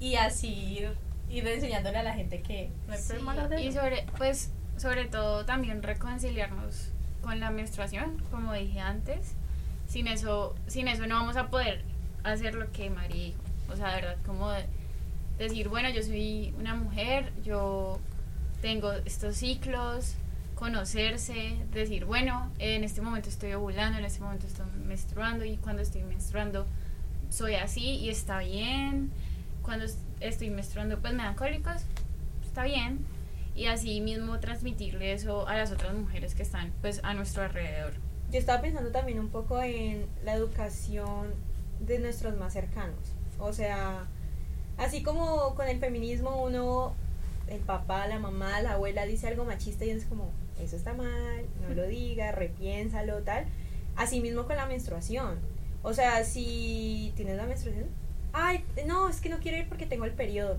y 0.00 0.16
así 0.16 0.48
ir, 0.48 0.94
ir 1.30 1.46
enseñándole 1.46 1.98
a 1.98 2.02
la 2.02 2.14
gente 2.14 2.40
que 2.42 2.70
no 2.88 2.94
hay 2.94 2.98
Sí, 3.00 3.08
problema 3.08 3.32
hacerlo. 3.32 3.58
y 3.60 3.72
sobre, 3.72 4.06
pues, 4.18 4.50
sobre 4.76 5.04
todo 5.04 5.44
también 5.44 5.82
reconciliarnos 5.82 6.90
con 7.22 7.38
la 7.38 7.50
menstruación, 7.50 8.20
como 8.32 8.52
dije 8.52 8.80
antes. 8.80 9.34
Sin 9.96 10.08
eso, 10.08 10.54
sin 10.66 10.88
eso 10.88 11.06
no 11.06 11.14
vamos 11.14 11.38
a 11.38 11.48
poder 11.48 11.82
hacer 12.22 12.54
lo 12.54 12.70
que 12.70 12.90
María 12.90 13.28
dijo. 13.28 13.40
O 13.72 13.76
sea, 13.76 13.94
de 13.94 14.02
verdad, 14.02 14.16
como 14.26 14.50
de- 14.50 14.66
decir, 15.38 15.70
bueno, 15.70 15.88
yo 15.88 16.02
soy 16.02 16.54
una 16.58 16.74
mujer, 16.74 17.32
yo 17.42 17.98
tengo 18.60 18.92
estos 18.92 19.36
ciclos, 19.36 20.12
conocerse, 20.54 21.56
decir, 21.72 22.04
bueno, 22.04 22.52
en 22.58 22.84
este 22.84 23.00
momento 23.00 23.30
estoy 23.30 23.54
ovulando, 23.54 23.96
en 23.98 24.04
este 24.04 24.20
momento 24.20 24.46
estoy 24.46 24.66
menstruando 24.86 25.46
y 25.46 25.56
cuando 25.56 25.80
estoy 25.80 26.02
menstruando 26.02 26.66
soy 27.30 27.54
así 27.54 27.80
y 27.96 28.10
está 28.10 28.40
bien. 28.40 29.10
Cuando 29.62 29.86
es- 29.86 29.96
estoy 30.20 30.50
menstruando 30.50 30.98
pues 30.98 31.14
me 31.14 31.22
dan 31.22 31.36
cólicos, 31.36 31.84
está 32.44 32.64
bien. 32.64 32.98
Y 33.54 33.64
así 33.68 34.02
mismo 34.02 34.40
transmitirle 34.40 35.14
eso 35.14 35.48
a 35.48 35.56
las 35.56 35.72
otras 35.72 35.94
mujeres 35.94 36.34
que 36.34 36.42
están 36.42 36.70
pues 36.82 37.00
a 37.02 37.14
nuestro 37.14 37.44
alrededor. 37.44 37.94
Yo 38.32 38.38
estaba 38.38 38.60
pensando 38.60 38.90
también 38.90 39.20
un 39.20 39.28
poco 39.28 39.60
en 39.62 40.06
la 40.24 40.34
educación 40.34 41.34
de 41.80 41.98
nuestros 41.98 42.36
más 42.36 42.52
cercanos. 42.52 42.98
O 43.38 43.52
sea, 43.52 44.06
así 44.78 45.02
como 45.02 45.54
con 45.54 45.68
el 45.68 45.78
feminismo 45.78 46.42
uno, 46.42 46.94
el 47.48 47.60
papá, 47.60 48.06
la 48.06 48.18
mamá, 48.18 48.60
la 48.62 48.72
abuela 48.72 49.06
dice 49.06 49.28
algo 49.28 49.44
machista 49.44 49.84
y 49.84 49.90
es 49.90 50.04
como, 50.06 50.30
eso 50.60 50.76
está 50.76 50.94
mal, 50.94 51.44
no 51.62 51.74
lo 51.74 51.86
digas, 51.86 52.34
repiénsalo, 52.34 53.22
tal. 53.22 53.44
Así 53.94 54.20
mismo 54.20 54.46
con 54.46 54.56
la 54.56 54.66
menstruación. 54.66 55.38
O 55.82 55.94
sea, 55.94 56.24
si 56.24 57.12
tienes 57.16 57.36
la 57.36 57.46
menstruación, 57.46 57.86
ay, 58.32 58.64
no, 58.86 59.08
es 59.08 59.20
que 59.20 59.28
no 59.28 59.38
quiero 59.38 59.58
ir 59.58 59.68
porque 59.68 59.86
tengo 59.86 60.04
el 60.04 60.12
periodo. 60.12 60.58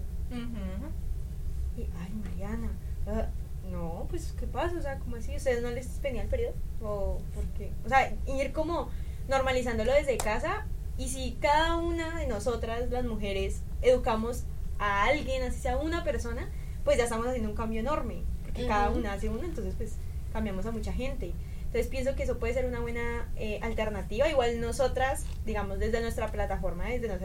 Y, 1.77 1.81
ay, 1.81 2.13
Mariana, 2.23 2.71
ah, 3.07 3.27
no, 3.71 4.07
pues, 4.09 4.33
¿qué 4.39 4.47
pasa? 4.47 4.77
O 4.77 4.81
sea, 4.81 4.99
¿cómo 4.99 5.15
así? 5.17 5.35
¿Ustedes 5.35 5.61
no 5.61 5.71
les 5.71 6.01
venía 6.01 6.21
el 6.21 6.29
periodo? 6.29 6.53
¿O 6.81 7.19
por 7.33 7.43
qué? 7.57 7.71
O 7.85 7.89
sea, 7.89 8.13
ir 8.25 8.51
como 8.51 8.89
normalizándolo 9.27 9.93
desde 9.93 10.17
casa 10.17 10.65
y 10.97 11.09
si 11.09 11.37
cada 11.41 11.75
una 11.77 12.19
de 12.19 12.27
nosotras, 12.27 12.89
las 12.89 13.05
mujeres, 13.05 13.61
educamos 13.81 14.43
a 14.79 15.05
alguien, 15.05 15.43
así 15.43 15.59
sea 15.59 15.77
una 15.77 16.03
persona, 16.03 16.49
pues 16.83 16.97
ya 16.97 17.03
estamos 17.03 17.27
haciendo 17.27 17.49
un 17.49 17.55
cambio 17.55 17.79
enorme, 17.79 18.23
porque 18.43 18.65
cada 18.67 18.89
Ujú. 18.89 18.99
una 18.99 19.13
hace 19.13 19.29
uno, 19.29 19.43
entonces 19.43 19.73
pues 19.77 19.95
cambiamos 20.33 20.65
a 20.65 20.71
mucha 20.71 20.93
gente. 20.93 21.33
Entonces 21.65 21.87
pienso 21.87 22.15
que 22.15 22.23
eso 22.23 22.39
puede 22.39 22.53
ser 22.53 22.65
una 22.65 22.79
buena 22.79 23.29
eh, 23.35 23.59
alternativa. 23.61 24.29
Igual 24.29 24.61
nosotras, 24.61 25.25
digamos, 25.45 25.79
desde 25.79 25.99
nuestra 25.99 26.31
plataforma, 26.31 26.85
desde 26.85 27.09
no, 27.09 27.15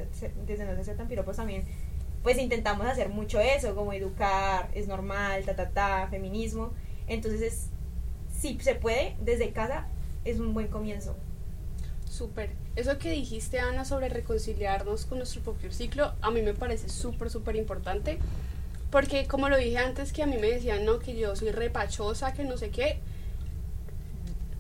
desde 0.47 0.65
no 0.65 0.77
Sé 0.77 0.85
Ser 0.85 0.97
tan 0.97 1.07
piropos 1.07 1.37
también, 1.37 1.65
pues 2.23 2.39
intentamos 2.39 2.87
hacer 2.87 3.09
mucho 3.09 3.41
eso, 3.41 3.75
como 3.75 3.93
educar, 3.93 4.71
es 4.75 4.87
normal, 4.87 5.45
ta, 5.45 5.57
ta, 5.57 5.71
ta, 5.71 6.09
feminismo. 6.09 6.73
Entonces, 7.09 7.43
es, 7.43 7.67
si 8.39 8.59
se 8.61 8.75
puede, 8.75 9.17
desde 9.21 9.53
casa, 9.53 9.87
es 10.25 10.39
un 10.39 10.55
buen 10.55 10.69
comienzo. 10.69 11.17
Súper. 12.09 12.51
Eso 12.77 12.99
que 12.99 13.11
dijiste, 13.11 13.59
Ana, 13.59 13.85
sobre 13.85 14.09
reconciliarnos 14.09 15.07
con 15.07 15.19
nuestro 15.19 15.43
propio 15.43 15.73
ciclo, 15.73 16.13
a 16.21 16.31
mí 16.31 16.43
me 16.43 16.55
parece 16.55 16.89
súper, 16.89 17.31
súper 17.31 17.57
importante. 17.57 18.19
Porque 18.91 19.27
como 19.27 19.49
lo 19.49 19.57
dije 19.57 19.79
antes, 19.79 20.13
que 20.13 20.23
a 20.23 20.27
mí 20.27 20.37
me 20.37 20.49
decían, 20.49 20.85
no, 20.85 20.99
que 20.99 21.17
yo 21.17 21.35
soy 21.35 21.51
repachosa, 21.51 22.35
que 22.35 22.45
no 22.45 22.57
sé 22.59 22.71
qué. 22.71 23.01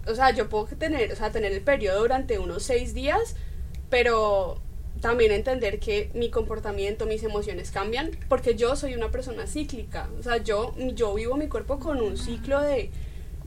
O 0.09 0.14
sea, 0.14 0.31
yo 0.31 0.48
puedo 0.48 0.64
tener, 0.64 1.12
o 1.12 1.16
sea, 1.16 1.31
tener 1.31 1.53
el 1.53 1.61
periodo 1.61 2.01
durante 2.01 2.38
unos 2.38 2.62
seis 2.62 2.94
días, 2.94 3.37
pero 3.90 4.59
también 5.02 5.32
entender 5.32 5.80
que 5.80 6.10
mi 6.14 6.30
comportamiento, 6.30 7.06
mis 7.06 7.24
emociones 7.24 7.72
cambian, 7.72 8.12
porque 8.28 8.54
yo 8.54 8.76
soy 8.76 8.94
una 8.94 9.10
persona 9.10 9.48
cíclica. 9.48 10.08
O 10.18 10.22
sea, 10.22 10.36
yo, 10.36 10.74
yo 10.94 11.12
vivo 11.12 11.36
mi 11.36 11.48
cuerpo 11.48 11.80
con 11.80 12.00
un 12.00 12.16
ciclo 12.16 12.60
de 12.60 12.88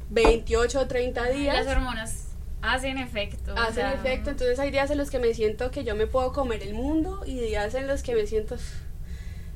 28 0.09 0.81
o 0.81 0.87
30 0.87 1.29
días. 1.29 1.65
Las 1.65 1.75
hormonas 1.75 2.27
hacen 2.61 2.97
efecto. 2.97 3.53
o 3.53 3.57
Hacen 3.57 3.75
sea, 3.75 3.93
efecto, 3.93 4.31
entonces 4.31 4.59
hay 4.59 4.69
días 4.69 4.91
en 4.91 4.97
los 4.97 5.09
que 5.09 5.17
me 5.17 5.33
siento 5.33 5.71
que 5.71 5.85
yo 5.85 5.95
me 5.95 6.07
puedo 6.07 6.33
comer 6.33 6.61
el 6.61 6.73
mundo 6.73 7.23
y 7.25 7.39
días 7.39 7.73
en 7.73 7.87
los 7.87 8.03
que 8.03 8.15
me 8.15 8.27
siento 8.27 8.57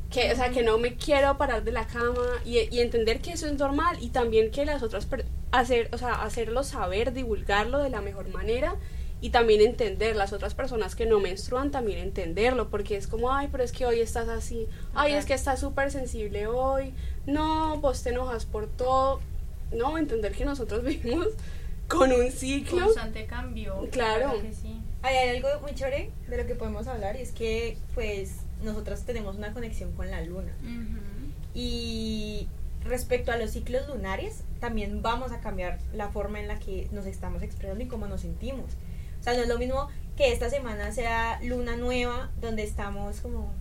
que, 0.09 0.31
o 0.31 0.35
sea, 0.38 0.51
que 0.51 0.63
no 0.63 0.77
me 0.77 0.95
quiero 0.95 1.38
parar 1.38 1.65
de 1.65 1.73
la 1.73 1.85
cama 1.85 2.25
y, 2.45 2.59
y 2.73 2.79
entender 2.79 3.19
que 3.19 3.33
eso 3.33 3.45
es 3.45 3.53
normal 3.53 3.97
y 3.99 4.09
también 4.09 4.51
que 4.51 4.65
las 4.65 4.83
otras 4.83 5.05
hacer, 5.51 5.89
o 5.91 5.97
sea, 5.97 6.23
hacerlo 6.23 6.63
saber, 6.63 7.12
divulgarlo 7.12 7.79
de 7.79 7.89
la 7.89 7.99
mejor 7.99 8.29
manera 8.29 8.77
y 9.21 9.32
también 9.32 9.62
entender 9.62 10.15
las 10.15 10.34
otras 10.34 10.53
personas 10.53 10.95
que 10.95 11.05
no 11.05 11.19
menstruan 11.19 11.71
también 11.71 11.99
entenderlo 11.99 12.69
porque 12.69 12.95
es 12.95 13.08
como, 13.08 13.34
ay, 13.34 13.49
pero 13.51 13.63
es 13.63 13.71
que 13.71 13.86
hoy 13.86 13.99
estás 13.99 14.29
así, 14.29 14.67
ay, 14.93 15.13
es 15.13 15.25
que 15.25 15.34
estás 15.34 15.60
súper 15.60 15.91
sensible 15.91 16.47
hoy, 16.47 16.93
no, 17.25 17.77
vos 17.77 18.01
te 18.01 18.10
enojas 18.10 18.45
por 18.45 18.67
todo, 18.67 19.19
no, 19.71 19.97
entender 19.97 20.32
que 20.32 20.45
nosotros 20.45 20.84
vivimos 20.86 21.27
con 21.88 22.12
un 22.13 22.32
ciclo 22.32 22.86
Constante 22.86 23.25
cambio. 23.25 23.88
Claro. 23.91 24.39
que 24.41 24.53
sí. 24.53 24.79
Hay 25.01 25.29
algo 25.29 25.49
muy 25.62 25.73
chévere 25.73 26.12
de 26.27 26.38
lo 26.38 26.45
que 26.45 26.55
podemos 26.55 26.88
hablar 26.88 27.15
y 27.15 27.21
es 27.21 27.32
que, 27.32 27.77
pues, 27.95 28.36
nosotras 28.62 29.05
tenemos 29.05 29.38
una 29.38 29.53
conexión 29.53 29.91
con 29.93 30.12
la 30.12 30.21
luna. 30.21 30.51
Y 31.53 32.47
respecto 32.84 33.32
a 33.32 33.38
los 33.38 33.51
ciclos 33.51 33.88
lunares, 33.88 34.43
también 34.60 35.01
vamos 35.01 35.32
a 35.32 35.39
cambiar 35.39 35.79
la 35.93 36.10
forma 36.10 36.39
en 36.39 36.47
la 36.47 36.60
que 36.60 36.88
nos 36.91 37.05
estamos 37.05 37.41
expresando 37.41 37.84
y 37.84 37.88
cómo 37.88 38.08
nos 38.08 38.21
sentimos. 38.21 38.71
O 39.19 39.23
sea, 39.23 39.34
no 39.34 39.41
es 39.41 39.47
lo 39.47 39.58
mismo 39.58 39.89
que 40.15 40.32
esta 40.32 40.49
semana 40.49 40.91
sea 40.91 41.39
luna 41.41 41.75
nueva, 41.75 42.29
donde 42.41 42.63
estamos 42.63 43.21
como 43.21 43.51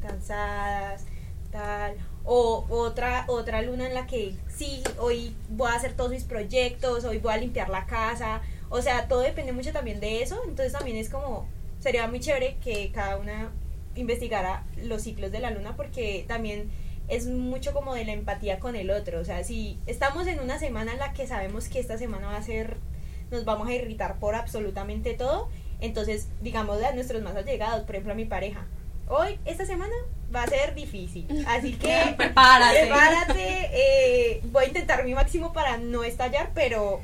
cansadas, 0.00 1.04
tal, 1.50 1.96
o 2.24 2.66
otra, 2.68 3.24
otra 3.28 3.62
luna 3.62 3.86
en 3.86 3.94
la 3.94 4.06
que 4.06 4.34
sí, 4.48 4.82
hoy 4.98 5.34
voy 5.48 5.70
a 5.70 5.74
hacer 5.74 5.94
todos 5.94 6.10
mis 6.10 6.24
proyectos, 6.24 7.04
hoy 7.04 7.18
voy 7.18 7.32
a 7.32 7.36
limpiar 7.36 7.68
la 7.68 7.86
casa, 7.86 8.42
o 8.68 8.82
sea, 8.82 9.08
todo 9.08 9.20
depende 9.20 9.52
mucho 9.52 9.72
también 9.72 10.00
de 10.00 10.22
eso, 10.22 10.40
entonces 10.44 10.72
también 10.72 10.96
es 10.96 11.08
como, 11.08 11.46
sería 11.78 12.08
muy 12.08 12.20
chévere 12.20 12.56
que 12.62 12.90
cada 12.92 13.16
una 13.16 13.50
investigara 13.94 14.64
los 14.82 15.02
ciclos 15.02 15.32
de 15.32 15.40
la 15.40 15.50
luna 15.50 15.76
porque 15.76 16.24
también 16.28 16.70
es 17.08 17.26
mucho 17.26 17.72
como 17.72 17.94
de 17.94 18.04
la 18.04 18.12
empatía 18.12 18.58
con 18.58 18.74
el 18.74 18.90
otro, 18.90 19.20
o 19.20 19.24
sea, 19.24 19.44
si 19.44 19.78
estamos 19.86 20.26
en 20.26 20.40
una 20.40 20.58
semana 20.58 20.92
en 20.92 20.98
la 20.98 21.12
que 21.12 21.26
sabemos 21.26 21.68
que 21.68 21.78
esta 21.78 21.96
semana 21.96 22.26
va 22.26 22.36
a 22.36 22.42
ser, 22.42 22.78
nos 23.30 23.44
vamos 23.44 23.68
a 23.68 23.74
irritar 23.74 24.18
por 24.18 24.34
absolutamente 24.34 25.14
todo, 25.14 25.48
entonces 25.80 26.28
digamos 26.40 26.82
a 26.82 26.92
nuestros 26.92 27.22
más 27.22 27.36
allegados, 27.36 27.84
por 27.84 27.94
ejemplo 27.94 28.12
a 28.12 28.16
mi 28.16 28.24
pareja, 28.24 28.66
hoy, 29.08 29.38
esta 29.44 29.66
semana 29.66 29.94
va 30.34 30.42
a 30.42 30.46
ser 30.46 30.74
difícil, 30.74 31.26
así 31.48 31.74
que 31.74 32.14
Prepárate. 32.16 32.80
prepárate, 32.80 33.70
eh, 33.72 34.40
voy 34.52 34.64
a 34.64 34.68
intentar 34.68 35.04
mi 35.04 35.14
máximo 35.14 35.52
para 35.52 35.76
no 35.76 36.04
estallar, 36.04 36.50
pero 36.54 37.00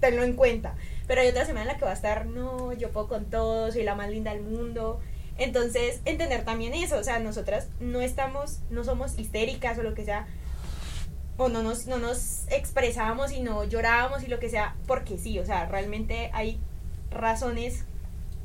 tenlo 0.00 0.24
en 0.24 0.34
cuenta. 0.34 0.74
Pero 1.06 1.22
hay 1.22 1.28
otra 1.28 1.44
semana 1.44 1.62
en 1.62 1.68
la 1.68 1.76
que 1.76 1.84
va 1.84 1.90
a 1.90 1.94
estar, 1.94 2.26
no, 2.26 2.72
yo 2.72 2.90
puedo 2.90 3.08
con 3.08 3.24
todo, 3.26 3.70
soy 3.72 3.82
la 3.82 3.94
más 3.94 4.10
linda 4.10 4.32
del 4.32 4.42
mundo. 4.42 5.00
Entonces, 5.38 6.00
entender 6.04 6.44
también 6.44 6.74
eso, 6.74 6.98
o 6.98 7.02
sea, 7.02 7.18
nosotras 7.18 7.68
no 7.80 8.00
estamos, 8.00 8.60
no 8.70 8.84
somos 8.84 9.18
histéricas 9.18 9.78
o 9.78 9.82
lo 9.82 9.94
que 9.94 10.04
sea, 10.04 10.26
o 11.40 11.48
no 11.48 11.62
nos, 11.62 11.86
no 11.86 11.96
nos 11.96 12.46
expresábamos 12.50 13.32
y 13.32 13.40
no 13.40 13.64
llorábamos 13.64 14.22
y 14.22 14.26
lo 14.26 14.38
que 14.38 14.50
sea, 14.50 14.76
porque 14.86 15.16
sí, 15.16 15.38
o 15.38 15.46
sea, 15.46 15.64
realmente 15.64 16.30
hay 16.34 16.60
razones 17.10 17.86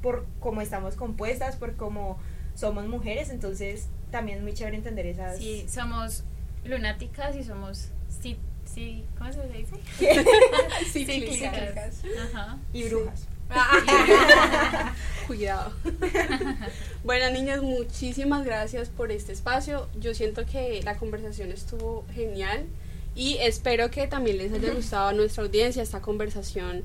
por 0.01 0.25
cómo 0.39 0.61
estamos 0.61 0.95
compuestas, 0.95 1.57
por 1.57 1.75
cómo 1.75 2.17
somos 2.53 2.87
mujeres, 2.87 3.31
entonces 3.31 3.89
también 4.11 4.37
es 4.37 4.43
muy 4.45 4.53
chévere 4.53 4.77
entender 4.77 5.07
esas... 5.07 5.39
Sí, 5.39 5.65
somos 5.67 6.23
lunáticas 6.63 7.35
y 7.35 7.43
somos... 7.43 7.89
Sí, 8.07 8.37
sí, 8.63 9.03
¿cómo 9.17 9.33
se 9.33 9.45
dice? 9.49 9.75
Cíclicas. 10.89 12.01
Ajá. 12.31 12.57
Y 12.71 12.85
brujas. 12.85 13.27
Cuidado. 15.27 15.73
bueno, 17.03 17.29
niñas, 17.31 17.61
muchísimas 17.61 18.45
gracias 18.45 18.87
por 18.87 19.11
este 19.11 19.33
espacio. 19.33 19.89
Yo 19.99 20.13
siento 20.13 20.45
que 20.45 20.81
la 20.81 20.95
conversación 20.95 21.51
estuvo 21.51 22.05
genial 22.13 22.67
y 23.15 23.37
espero 23.39 23.89
que 23.89 24.07
también 24.07 24.37
les 24.37 24.51
haya 24.51 24.73
gustado 24.73 25.07
a 25.07 25.13
nuestra 25.13 25.43
audiencia 25.43 25.81
esta 25.81 26.01
conversación 26.01 26.83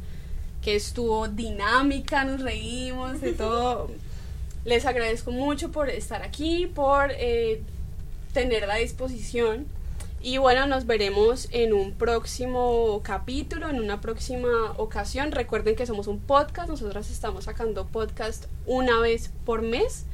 que 0.62 0.76
estuvo 0.76 1.26
dinámica, 1.28 2.24
nos 2.24 2.40
reímos 2.40 3.20
de 3.20 3.32
todo. 3.32 3.90
Les 4.64 4.84
agradezco 4.84 5.32
mucho 5.32 5.72
por 5.72 5.88
estar 5.88 6.22
aquí, 6.22 6.66
por 6.66 7.10
eh, 7.12 7.62
tener 8.32 8.66
la 8.66 8.76
disposición. 8.76 9.66
Y 10.22 10.36
bueno, 10.36 10.66
nos 10.66 10.86
veremos 10.86 11.48
en 11.50 11.72
un 11.72 11.94
próximo 11.94 13.00
capítulo, 13.02 13.70
en 13.70 13.80
una 13.80 14.02
próxima 14.02 14.74
ocasión. 14.76 15.32
Recuerden 15.32 15.76
que 15.76 15.86
somos 15.86 16.08
un 16.08 16.20
podcast, 16.20 16.68
nosotras 16.68 17.10
estamos 17.10 17.44
sacando 17.44 17.86
podcast 17.86 18.44
una 18.66 19.00
vez 19.00 19.30
por 19.46 19.62
mes. 19.62 20.04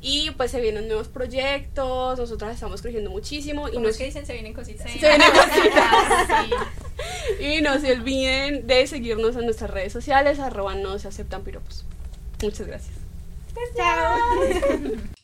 Y 0.00 0.30
pues 0.32 0.50
se 0.50 0.60
vienen 0.60 0.86
nuevos 0.86 1.08
proyectos, 1.08 2.18
nosotras 2.18 2.54
estamos 2.54 2.82
creciendo 2.82 3.10
muchísimo. 3.10 3.68
Y 3.68 3.78
no 3.78 3.88
es 3.88 3.96
que 3.96 4.04
dicen, 4.04 4.24
se 4.24 4.32
vienen 4.32 4.54
cositas. 4.54 4.90
Se 4.90 4.98
vienen 4.98 5.30
cositas. 5.32 6.48
Y 7.40 7.60
no 7.60 7.78
se 7.80 7.92
olviden 7.92 8.66
de 8.66 8.86
seguirnos 8.86 9.36
en 9.36 9.44
nuestras 9.44 9.70
redes 9.70 9.92
sociales, 9.92 10.38
arroba 10.38 10.74
no 10.74 10.98
se 10.98 11.08
aceptan 11.08 11.42
piropos. 11.42 11.84
Muchas 12.42 12.66
gracias. 12.66 12.96
Chao. 13.76 15.14